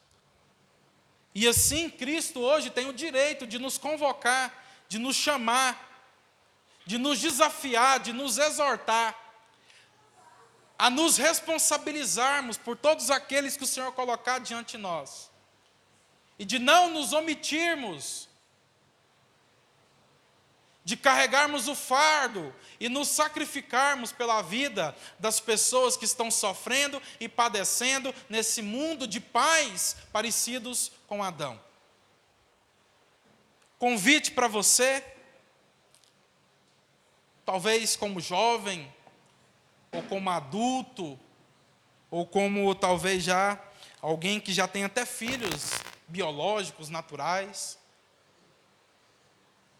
E 1.32 1.46
assim, 1.46 1.88
Cristo 1.88 2.40
hoje 2.40 2.68
tem 2.68 2.88
o 2.88 2.92
direito 2.92 3.46
de 3.46 3.56
nos 3.56 3.78
convocar, 3.78 4.52
de 4.88 4.98
nos 4.98 5.14
chamar, 5.14 6.04
de 6.84 6.98
nos 6.98 7.20
desafiar, 7.20 8.00
de 8.00 8.12
nos 8.12 8.38
exortar, 8.38 9.16
a 10.76 10.90
nos 10.90 11.16
responsabilizarmos 11.16 12.56
por 12.56 12.76
todos 12.76 13.08
aqueles 13.08 13.56
que 13.56 13.62
o 13.62 13.68
Senhor 13.68 13.92
colocar 13.92 14.40
diante 14.40 14.76
de 14.76 14.82
nós, 14.82 15.30
e 16.36 16.44
de 16.44 16.58
não 16.58 16.90
nos 16.90 17.12
omitirmos 17.12 18.28
de 20.84 20.96
carregarmos 20.96 21.68
o 21.68 21.74
fardo 21.74 22.54
e 22.80 22.88
nos 22.88 23.08
sacrificarmos 23.08 24.10
pela 24.10 24.42
vida 24.42 24.96
das 25.18 25.38
pessoas 25.38 25.96
que 25.96 26.04
estão 26.04 26.30
sofrendo 26.30 27.00
e 27.20 27.28
padecendo 27.28 28.12
nesse 28.28 28.62
mundo 28.62 29.06
de 29.06 29.20
pais 29.20 29.96
parecidos 30.12 30.90
com 31.06 31.22
Adão. 31.22 31.60
Convite 33.78 34.32
para 34.32 34.48
você, 34.48 35.04
talvez 37.44 37.96
como 37.96 38.20
jovem, 38.20 38.92
ou 39.92 40.02
como 40.04 40.30
adulto, 40.30 41.18
ou 42.10 42.26
como 42.26 42.74
talvez 42.74 43.22
já 43.22 43.60
alguém 44.00 44.40
que 44.40 44.52
já 44.52 44.66
tem 44.66 44.84
até 44.84 45.06
filhos 45.06 45.70
biológicos, 46.08 46.88
naturais 46.88 47.78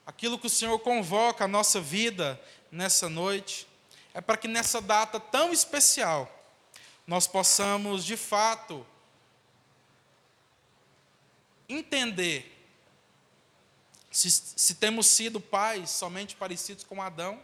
aquilo 0.07 0.39
que 0.39 0.47
o 0.47 0.51
Senhor 0.51 0.79
convoca 0.81 1.45
a 1.45 1.49
nossa 1.49 1.81
vida 1.81 2.41
nessa 2.71 3.09
noite, 3.09 3.67
é 4.15 4.21
para 4.21 4.37
que 4.37 4.49
nessa 4.49 4.81
data 4.81 5.19
tão 5.19 5.53
especial, 5.53 6.31
nós 7.07 7.27
possamos, 7.27 8.05
de 8.05 8.17
fato, 8.17 8.87
entender 11.69 12.53
se, 14.11 14.31
se 14.31 14.75
temos 14.75 15.07
sido 15.07 15.41
pais 15.41 15.91
somente 15.91 16.37
parecidos 16.37 16.85
com 16.85 17.03
Adão, 17.03 17.41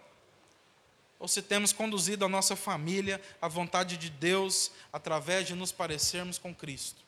ou 1.19 1.27
se 1.27 1.43
temos 1.43 1.73
conduzido 1.73 2.25
a 2.25 2.29
nossa 2.29 2.55
família 2.55 3.21
à 3.41 3.49
vontade 3.49 3.97
de 3.97 4.09
Deus 4.09 4.71
através 4.93 5.47
de 5.47 5.55
nos 5.55 5.73
parecermos 5.73 6.39
com 6.39 6.55
Cristo. 6.55 7.08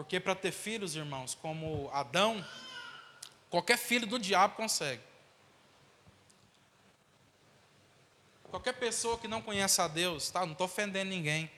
Porque 0.00 0.18
para 0.18 0.34
ter 0.34 0.50
filhos, 0.50 0.96
irmãos, 0.96 1.34
como 1.34 1.90
Adão, 1.92 2.42
qualquer 3.50 3.76
filho 3.76 4.06
do 4.06 4.18
diabo 4.18 4.56
consegue. 4.56 5.02
Qualquer 8.44 8.72
pessoa 8.72 9.18
que 9.18 9.28
não 9.28 9.42
conhece 9.42 9.78
a 9.82 9.86
Deus, 9.86 10.30
tá? 10.30 10.46
Não 10.46 10.52
estou 10.52 10.64
ofendendo 10.64 11.10
ninguém. 11.10 11.50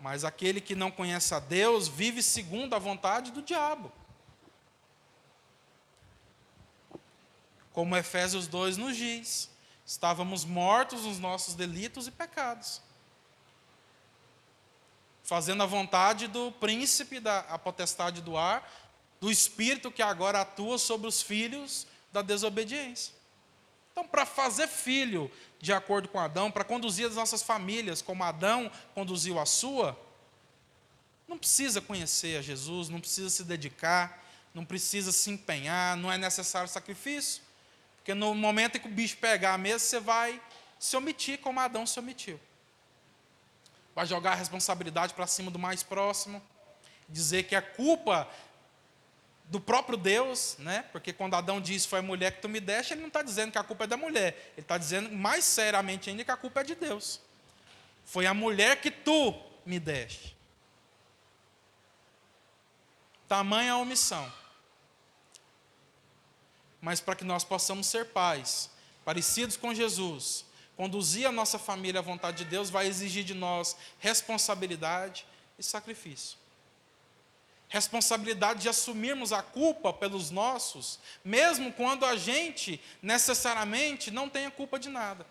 Mas 0.00 0.24
aquele 0.24 0.58
que 0.58 0.74
não 0.74 0.90
conhece 0.90 1.34
a 1.34 1.38
Deus 1.38 1.86
vive 1.86 2.22
segundo 2.22 2.72
a 2.72 2.78
vontade 2.78 3.30
do 3.30 3.42
diabo. 3.42 3.92
Como 7.74 7.94
Efésios 7.94 8.48
2 8.48 8.78
nos 8.78 8.96
diz, 8.96 9.50
estávamos 9.84 10.46
mortos 10.46 11.04
nos 11.04 11.18
nossos 11.18 11.54
delitos 11.54 12.06
e 12.06 12.10
pecados 12.10 12.85
fazendo 15.26 15.62
a 15.64 15.66
vontade 15.66 16.28
do 16.28 16.52
príncipe 16.52 17.18
da 17.18 17.40
a 17.40 17.58
potestade 17.58 18.22
do 18.22 18.36
ar, 18.36 18.72
do 19.20 19.28
espírito 19.30 19.90
que 19.90 20.00
agora 20.00 20.42
atua 20.42 20.78
sobre 20.78 21.08
os 21.08 21.20
filhos 21.20 21.86
da 22.12 22.22
desobediência. 22.22 23.12
Então, 23.90 24.06
para 24.06 24.24
fazer 24.24 24.68
filho 24.68 25.30
de 25.60 25.72
acordo 25.72 26.08
com 26.08 26.20
Adão, 26.20 26.50
para 26.50 26.62
conduzir 26.62 27.08
as 27.08 27.16
nossas 27.16 27.42
famílias 27.42 28.00
como 28.00 28.22
Adão 28.22 28.70
conduziu 28.94 29.38
a 29.40 29.44
sua, 29.44 29.98
não 31.26 31.36
precisa 31.36 31.80
conhecer 31.80 32.38
a 32.38 32.42
Jesus, 32.42 32.88
não 32.88 33.00
precisa 33.00 33.28
se 33.28 33.42
dedicar, 33.42 34.24
não 34.54 34.64
precisa 34.64 35.10
se 35.10 35.28
empenhar, 35.28 35.96
não 35.96 36.12
é 36.12 36.16
necessário 36.16 36.68
sacrifício, 36.68 37.42
porque 37.96 38.14
no 38.14 38.32
momento 38.32 38.76
em 38.76 38.80
que 38.80 38.86
o 38.86 38.92
bicho 38.92 39.16
pegar 39.16 39.54
a 39.54 39.58
mesa, 39.58 39.80
você 39.80 39.98
vai 39.98 40.40
se 40.78 40.96
omitir 40.96 41.40
como 41.40 41.58
Adão 41.58 41.84
se 41.84 41.98
omitiu 41.98 42.38
vai 43.96 44.06
jogar 44.06 44.32
a 44.32 44.34
responsabilidade 44.34 45.14
para 45.14 45.26
cima 45.26 45.50
do 45.50 45.58
mais 45.58 45.82
próximo, 45.82 46.42
dizer 47.08 47.44
que 47.44 47.56
é 47.56 47.60
culpa 47.62 48.28
do 49.46 49.58
próprio 49.58 49.96
Deus, 49.96 50.56
né? 50.58 50.84
Porque 50.92 51.14
quando 51.14 51.34
Adão 51.34 51.60
diz 51.60 51.86
foi 51.86 52.00
a 52.00 52.02
mulher 52.02 52.32
que 52.32 52.42
tu 52.42 52.48
me 52.48 52.60
deste, 52.60 52.92
ele 52.92 53.00
não 53.00 53.08
está 53.08 53.22
dizendo 53.22 53.52
que 53.52 53.58
a 53.58 53.64
culpa 53.64 53.84
é 53.84 53.86
da 53.86 53.96
mulher, 53.96 54.52
ele 54.52 54.62
está 54.62 54.76
dizendo 54.76 55.10
mais 55.10 55.44
seriamente 55.44 56.10
ainda 56.10 56.22
que 56.22 56.30
a 56.30 56.36
culpa 56.36 56.60
é 56.60 56.64
de 56.64 56.74
Deus. 56.74 57.22
Foi 58.04 58.26
a 58.26 58.34
mulher 58.34 58.80
que 58.82 58.90
tu 58.90 59.34
me 59.64 59.80
deste. 59.80 60.36
Tamanha 63.26 63.72
a 63.72 63.78
omissão. 63.78 64.30
Mas 66.80 67.00
para 67.00 67.16
que 67.16 67.24
nós 67.24 67.42
possamos 67.44 67.86
ser 67.86 68.06
pais, 68.06 68.70
parecidos 69.04 69.56
com 69.56 69.74
Jesus, 69.74 70.44
conduzir 70.76 71.26
a 71.26 71.32
nossa 71.32 71.58
família 71.58 72.00
à 72.00 72.02
vontade 72.02 72.44
de 72.44 72.50
Deus 72.50 72.68
vai 72.68 72.86
exigir 72.86 73.24
de 73.24 73.34
nós 73.34 73.76
responsabilidade 73.98 75.26
e 75.58 75.62
sacrifício. 75.62 76.38
Responsabilidade 77.68 78.62
de 78.62 78.68
assumirmos 78.68 79.32
a 79.32 79.42
culpa 79.42 79.92
pelos 79.92 80.30
nossos, 80.30 81.00
mesmo 81.24 81.72
quando 81.72 82.04
a 82.04 82.16
gente 82.16 82.80
necessariamente 83.02 84.10
não 84.10 84.28
tenha 84.28 84.50
culpa 84.50 84.78
de 84.78 84.88
nada. 84.88 85.26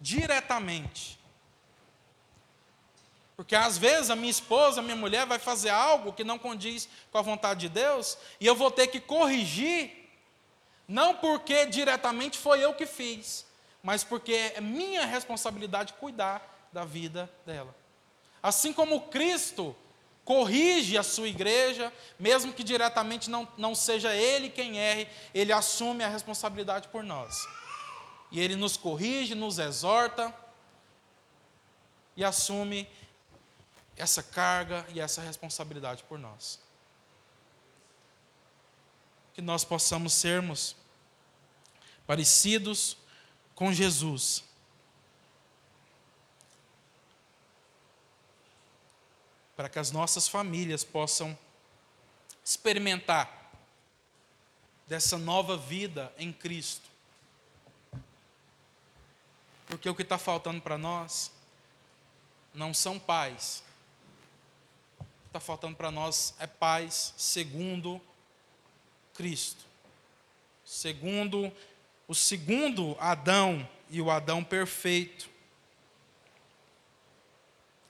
Diretamente. 0.00 1.18
Porque 3.36 3.56
às 3.56 3.78
vezes 3.78 4.10
a 4.10 4.16
minha 4.16 4.30
esposa, 4.30 4.80
a 4.80 4.82
minha 4.82 4.96
mulher 4.96 5.24
vai 5.24 5.38
fazer 5.38 5.70
algo 5.70 6.12
que 6.12 6.22
não 6.22 6.38
condiz 6.38 6.88
com 7.10 7.18
a 7.18 7.22
vontade 7.22 7.60
de 7.60 7.68
Deus, 7.70 8.18
e 8.38 8.46
eu 8.46 8.54
vou 8.54 8.70
ter 8.70 8.88
que 8.88 9.00
corrigir, 9.00 9.90
não 10.86 11.14
porque 11.14 11.64
diretamente 11.66 12.36
foi 12.36 12.62
eu 12.62 12.74
que 12.74 12.84
fiz, 12.84 13.46
mas 13.82 14.04
porque 14.04 14.32
é 14.54 14.60
minha 14.60 15.04
responsabilidade 15.04 15.94
cuidar 15.94 16.68
da 16.72 16.84
vida 16.84 17.30
dela. 17.44 17.74
Assim 18.42 18.72
como 18.72 19.08
Cristo 19.08 19.74
corrige 20.24 20.96
a 20.96 21.02
sua 21.02 21.28
igreja, 21.28 21.92
mesmo 22.18 22.52
que 22.52 22.62
diretamente 22.62 23.28
não, 23.28 23.46
não 23.58 23.74
seja 23.74 24.14
Ele 24.14 24.48
quem 24.48 24.78
erre, 24.78 25.08
Ele 25.34 25.52
assume 25.52 26.04
a 26.04 26.08
responsabilidade 26.08 26.88
por 26.88 27.02
nós. 27.02 27.36
E 28.30 28.40
Ele 28.40 28.54
nos 28.54 28.76
corrige, 28.76 29.34
nos 29.34 29.58
exorta 29.58 30.32
e 32.16 32.24
assume 32.24 32.88
essa 33.96 34.22
carga 34.22 34.86
e 34.90 35.00
essa 35.00 35.20
responsabilidade 35.20 36.04
por 36.04 36.18
nós. 36.18 36.60
Que 39.34 39.42
nós 39.42 39.64
possamos 39.64 40.12
sermos 40.12 40.76
parecidos 42.06 42.96
com 43.54 43.72
Jesus. 43.72 44.44
Para 49.56 49.68
que 49.68 49.78
as 49.78 49.90
nossas 49.90 50.26
famílias 50.28 50.82
possam 50.82 51.36
experimentar 52.44 53.52
dessa 54.86 55.16
nova 55.16 55.56
vida 55.56 56.12
em 56.18 56.32
Cristo. 56.32 56.90
Porque 59.66 59.88
o 59.88 59.94
que 59.94 60.02
está 60.02 60.18
faltando 60.18 60.60
para 60.60 60.76
nós 60.76 61.30
não 62.52 62.74
são 62.74 62.98
pais. 62.98 63.62
O 65.00 65.04
que 65.04 65.28
está 65.28 65.40
faltando 65.40 65.76
para 65.76 65.90
nós 65.90 66.34
é 66.38 66.46
pais 66.46 67.14
segundo 67.16 68.00
Cristo. 69.14 69.64
Segundo 70.64 71.50
o 72.12 72.14
segundo 72.14 72.94
Adão 73.00 73.66
e 73.88 73.98
o 73.98 74.10
Adão 74.10 74.44
perfeito. 74.44 75.30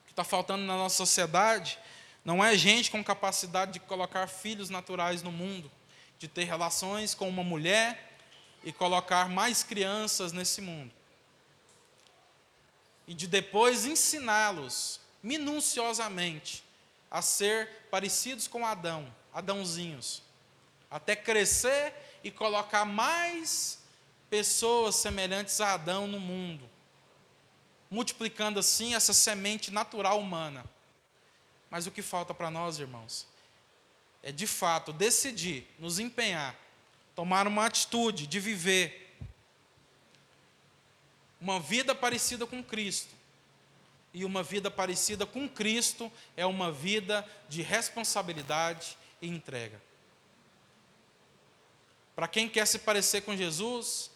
O 0.00 0.04
que 0.04 0.12
está 0.12 0.22
faltando 0.22 0.62
na 0.62 0.76
nossa 0.76 0.96
sociedade 0.96 1.76
não 2.24 2.44
é 2.44 2.56
gente 2.56 2.88
com 2.88 3.02
capacidade 3.02 3.72
de 3.72 3.80
colocar 3.80 4.28
filhos 4.28 4.70
naturais 4.70 5.24
no 5.24 5.32
mundo, 5.32 5.68
de 6.20 6.28
ter 6.28 6.44
relações 6.44 7.16
com 7.16 7.28
uma 7.28 7.42
mulher 7.42 8.12
e 8.62 8.72
colocar 8.72 9.28
mais 9.28 9.64
crianças 9.64 10.32
nesse 10.32 10.60
mundo. 10.60 10.92
E 13.08 13.14
de 13.14 13.26
depois 13.26 13.86
ensiná-los 13.86 15.00
minuciosamente 15.20 16.62
a 17.10 17.20
ser 17.20 17.88
parecidos 17.90 18.46
com 18.46 18.64
Adão, 18.64 19.12
Adãozinhos, 19.34 20.22
até 20.88 21.16
crescer 21.16 21.92
e 22.22 22.30
colocar 22.30 22.84
mais 22.84 23.81
pessoas 24.32 24.96
semelhantes 24.96 25.60
a 25.60 25.74
Adão 25.74 26.06
no 26.06 26.18
mundo, 26.18 26.66
multiplicando 27.90 28.58
assim 28.58 28.94
essa 28.94 29.12
semente 29.12 29.70
natural 29.70 30.18
humana. 30.18 30.64
Mas 31.68 31.86
o 31.86 31.90
que 31.90 32.00
falta 32.00 32.32
para 32.32 32.50
nós, 32.50 32.78
irmãos, 32.78 33.26
é 34.22 34.32
de 34.32 34.46
fato 34.46 34.90
decidir, 34.90 35.68
nos 35.78 35.98
empenhar, 35.98 36.56
tomar 37.14 37.46
uma 37.46 37.66
atitude 37.66 38.26
de 38.26 38.40
viver 38.40 39.14
uma 41.38 41.60
vida 41.60 41.94
parecida 41.94 42.46
com 42.46 42.64
Cristo. 42.64 43.14
E 44.14 44.24
uma 44.24 44.42
vida 44.42 44.70
parecida 44.70 45.26
com 45.26 45.46
Cristo 45.46 46.10
é 46.38 46.46
uma 46.46 46.72
vida 46.72 47.22
de 47.50 47.60
responsabilidade 47.60 48.96
e 49.20 49.28
entrega. 49.28 49.78
Para 52.16 52.26
quem 52.26 52.48
quer 52.48 52.66
se 52.66 52.78
parecer 52.78 53.20
com 53.20 53.36
Jesus, 53.36 54.10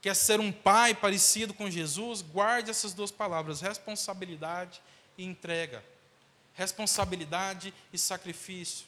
quer 0.00 0.14
ser 0.14 0.40
um 0.40 0.52
pai 0.52 0.94
parecido 0.94 1.54
com 1.54 1.70
Jesus, 1.70 2.22
guarde 2.22 2.70
essas 2.70 2.92
duas 2.92 3.10
palavras: 3.10 3.60
responsabilidade 3.60 4.80
e 5.16 5.24
entrega. 5.24 5.84
Responsabilidade 6.54 7.72
e 7.92 7.98
sacrifício. 7.98 8.86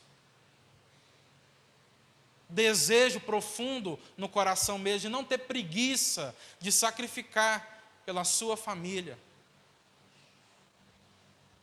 Desejo 2.48 3.20
profundo 3.20 3.98
no 4.16 4.28
coração 4.28 4.78
mesmo 4.78 5.00
de 5.00 5.08
não 5.10 5.22
ter 5.22 5.38
preguiça 5.38 6.34
de 6.58 6.72
sacrificar 6.72 7.82
pela 8.06 8.24
sua 8.24 8.56
família. 8.56 9.18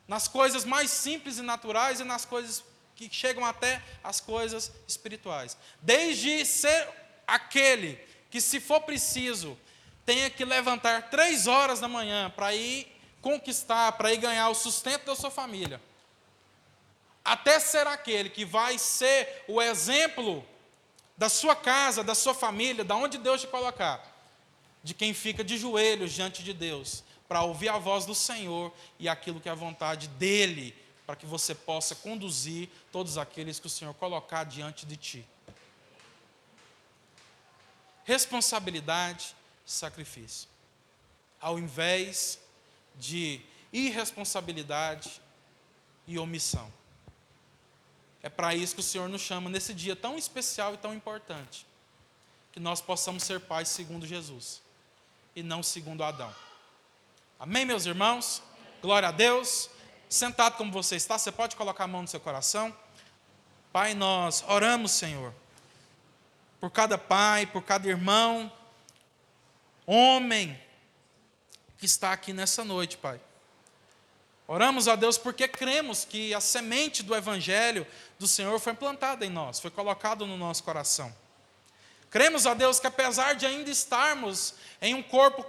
Nas 0.08 0.28
coisas 0.28 0.64
mais 0.64 0.92
simples 0.92 1.40
e 1.40 1.42
naturais 1.42 2.00
e 2.00 2.04
nas 2.04 2.24
coisas 2.24 2.64
que 2.96 3.10
chegam 3.12 3.44
até 3.44 3.84
as 4.04 4.20
coisas 4.20 4.72
espirituais. 4.88 5.58
Desde 5.82 6.46
ser 6.46 6.88
aquele 7.26 8.00
que, 8.36 8.42
se 8.42 8.60
for 8.60 8.82
preciso, 8.82 9.58
tenha 10.06 10.30
que 10.30 10.44
levantar 10.44 11.10
três 11.10 11.48
horas 11.48 11.80
da 11.80 11.88
manhã 11.88 12.30
para 12.30 12.54
ir 12.54 12.86
conquistar, 13.22 13.94
para 13.94 14.12
ir 14.12 14.18
ganhar 14.18 14.50
o 14.50 14.54
sustento 14.54 15.06
da 15.06 15.16
sua 15.16 15.32
família, 15.32 15.82
até 17.24 17.62
ser 17.62 17.88
aquele 17.88 18.30
que 18.30 18.44
vai 18.44 18.78
ser 18.78 19.46
o 19.48 19.62
exemplo 19.62 20.46
da 21.16 21.30
sua 21.30 21.56
casa, 21.56 22.04
da 22.04 22.14
sua 22.14 22.34
família, 22.34 22.84
da 22.84 22.98
onde 22.98 23.18
Deus 23.18 23.40
te 23.40 23.48
colocar, 23.48 24.06
de 24.84 24.94
quem 24.94 25.14
fica 25.14 25.42
de 25.42 25.58
joelhos 25.58 26.12
diante 26.12 26.44
de 26.44 26.52
Deus, 26.52 27.06
para 27.30 27.42
ouvir 27.42 27.70
a 27.70 27.78
voz 27.78 28.06
do 28.06 28.14
Senhor 28.14 28.70
e 29.00 29.08
aquilo 29.08 29.40
que 29.40 29.48
é 29.48 29.54
a 29.54 29.56
vontade 29.56 30.10
dEle 30.10 30.76
para 31.06 31.16
que 31.16 31.26
você 31.26 31.56
possa 31.56 31.96
conduzir 31.96 32.68
todos 32.92 33.18
aqueles 33.18 33.62
que 33.62 33.68
o 33.68 33.70
Senhor 33.70 33.94
colocar 33.94 34.44
diante 34.44 34.86
de 34.86 34.98
ti. 34.98 35.26
Responsabilidade 38.06 39.36
sacrifício. 39.66 40.48
Ao 41.42 41.60
invés 41.60 42.40
de 42.96 43.42
irresponsabilidade 43.74 45.22
e 46.08 46.18
omissão. 46.18 46.72
É 48.24 48.30
para 48.30 48.56
isso 48.56 48.76
que 48.76 48.80
o 48.82 48.84
Senhor 48.84 49.10
nos 49.10 49.22
chama 49.22 49.50
nesse 49.50 49.74
dia 49.74 49.96
tão 49.96 50.18
especial 50.18 50.74
e 50.74 50.78
tão 50.78 50.94
importante. 50.94 51.68
Que 52.52 52.60
nós 52.60 52.80
possamos 52.80 53.24
ser 53.24 53.42
pais 53.42 53.68
segundo 53.68 54.08
Jesus 54.08 54.62
e 55.36 55.44
não 55.44 55.62
segundo 55.62 56.04
Adão. 56.04 56.34
Amém, 57.38 57.66
meus 57.66 57.86
irmãos? 57.86 58.42
Glória 58.82 59.10
a 59.10 59.12
Deus. 59.12 59.70
Sentado 60.08 60.56
como 60.56 60.72
você 60.72 60.96
está, 60.96 61.18
você 61.18 61.32
pode 61.32 61.56
colocar 61.56 61.84
a 61.84 61.88
mão 61.88 62.04
no 62.04 62.08
seu 62.08 62.20
coração. 62.20 62.76
Pai, 63.74 63.94
nós 63.94 64.44
oramos, 64.48 64.92
Senhor, 64.92 65.34
por 66.66 66.72
cada 66.72 66.98
pai, 66.98 67.46
por 67.46 67.62
cada 67.62 67.88
irmão, 67.88 68.52
homem 69.86 70.60
que 71.78 71.86
está 71.86 72.12
aqui 72.12 72.34
nessa 72.34 72.66
noite, 72.66 72.98
Pai. 72.98 73.22
Oramos 74.48 74.88
a 74.88 74.96
Deus 74.96 75.16
porque 75.16 75.48
cremos 75.48 76.06
que 76.06 76.34
a 76.34 76.42
semente 76.42 77.04
do 77.04 77.16
Evangelho 77.16 77.86
do 78.18 78.28
Senhor 78.28 78.60
foi 78.60 78.74
plantada 78.74 79.24
em 79.24 79.30
nós, 79.30 79.60
foi 79.60 79.70
colocada 79.70 80.26
no 80.26 80.38
nosso 80.38 80.64
coração. 80.64 81.16
Cremos 82.10 82.48
a 82.48 82.56
Deus 82.56 82.80
que 82.80 82.88
apesar 82.88 83.36
de 83.36 83.46
ainda 83.46 83.70
estarmos 83.70 84.56
em 84.82 84.96
um 84.96 85.04
corpo 85.04 85.44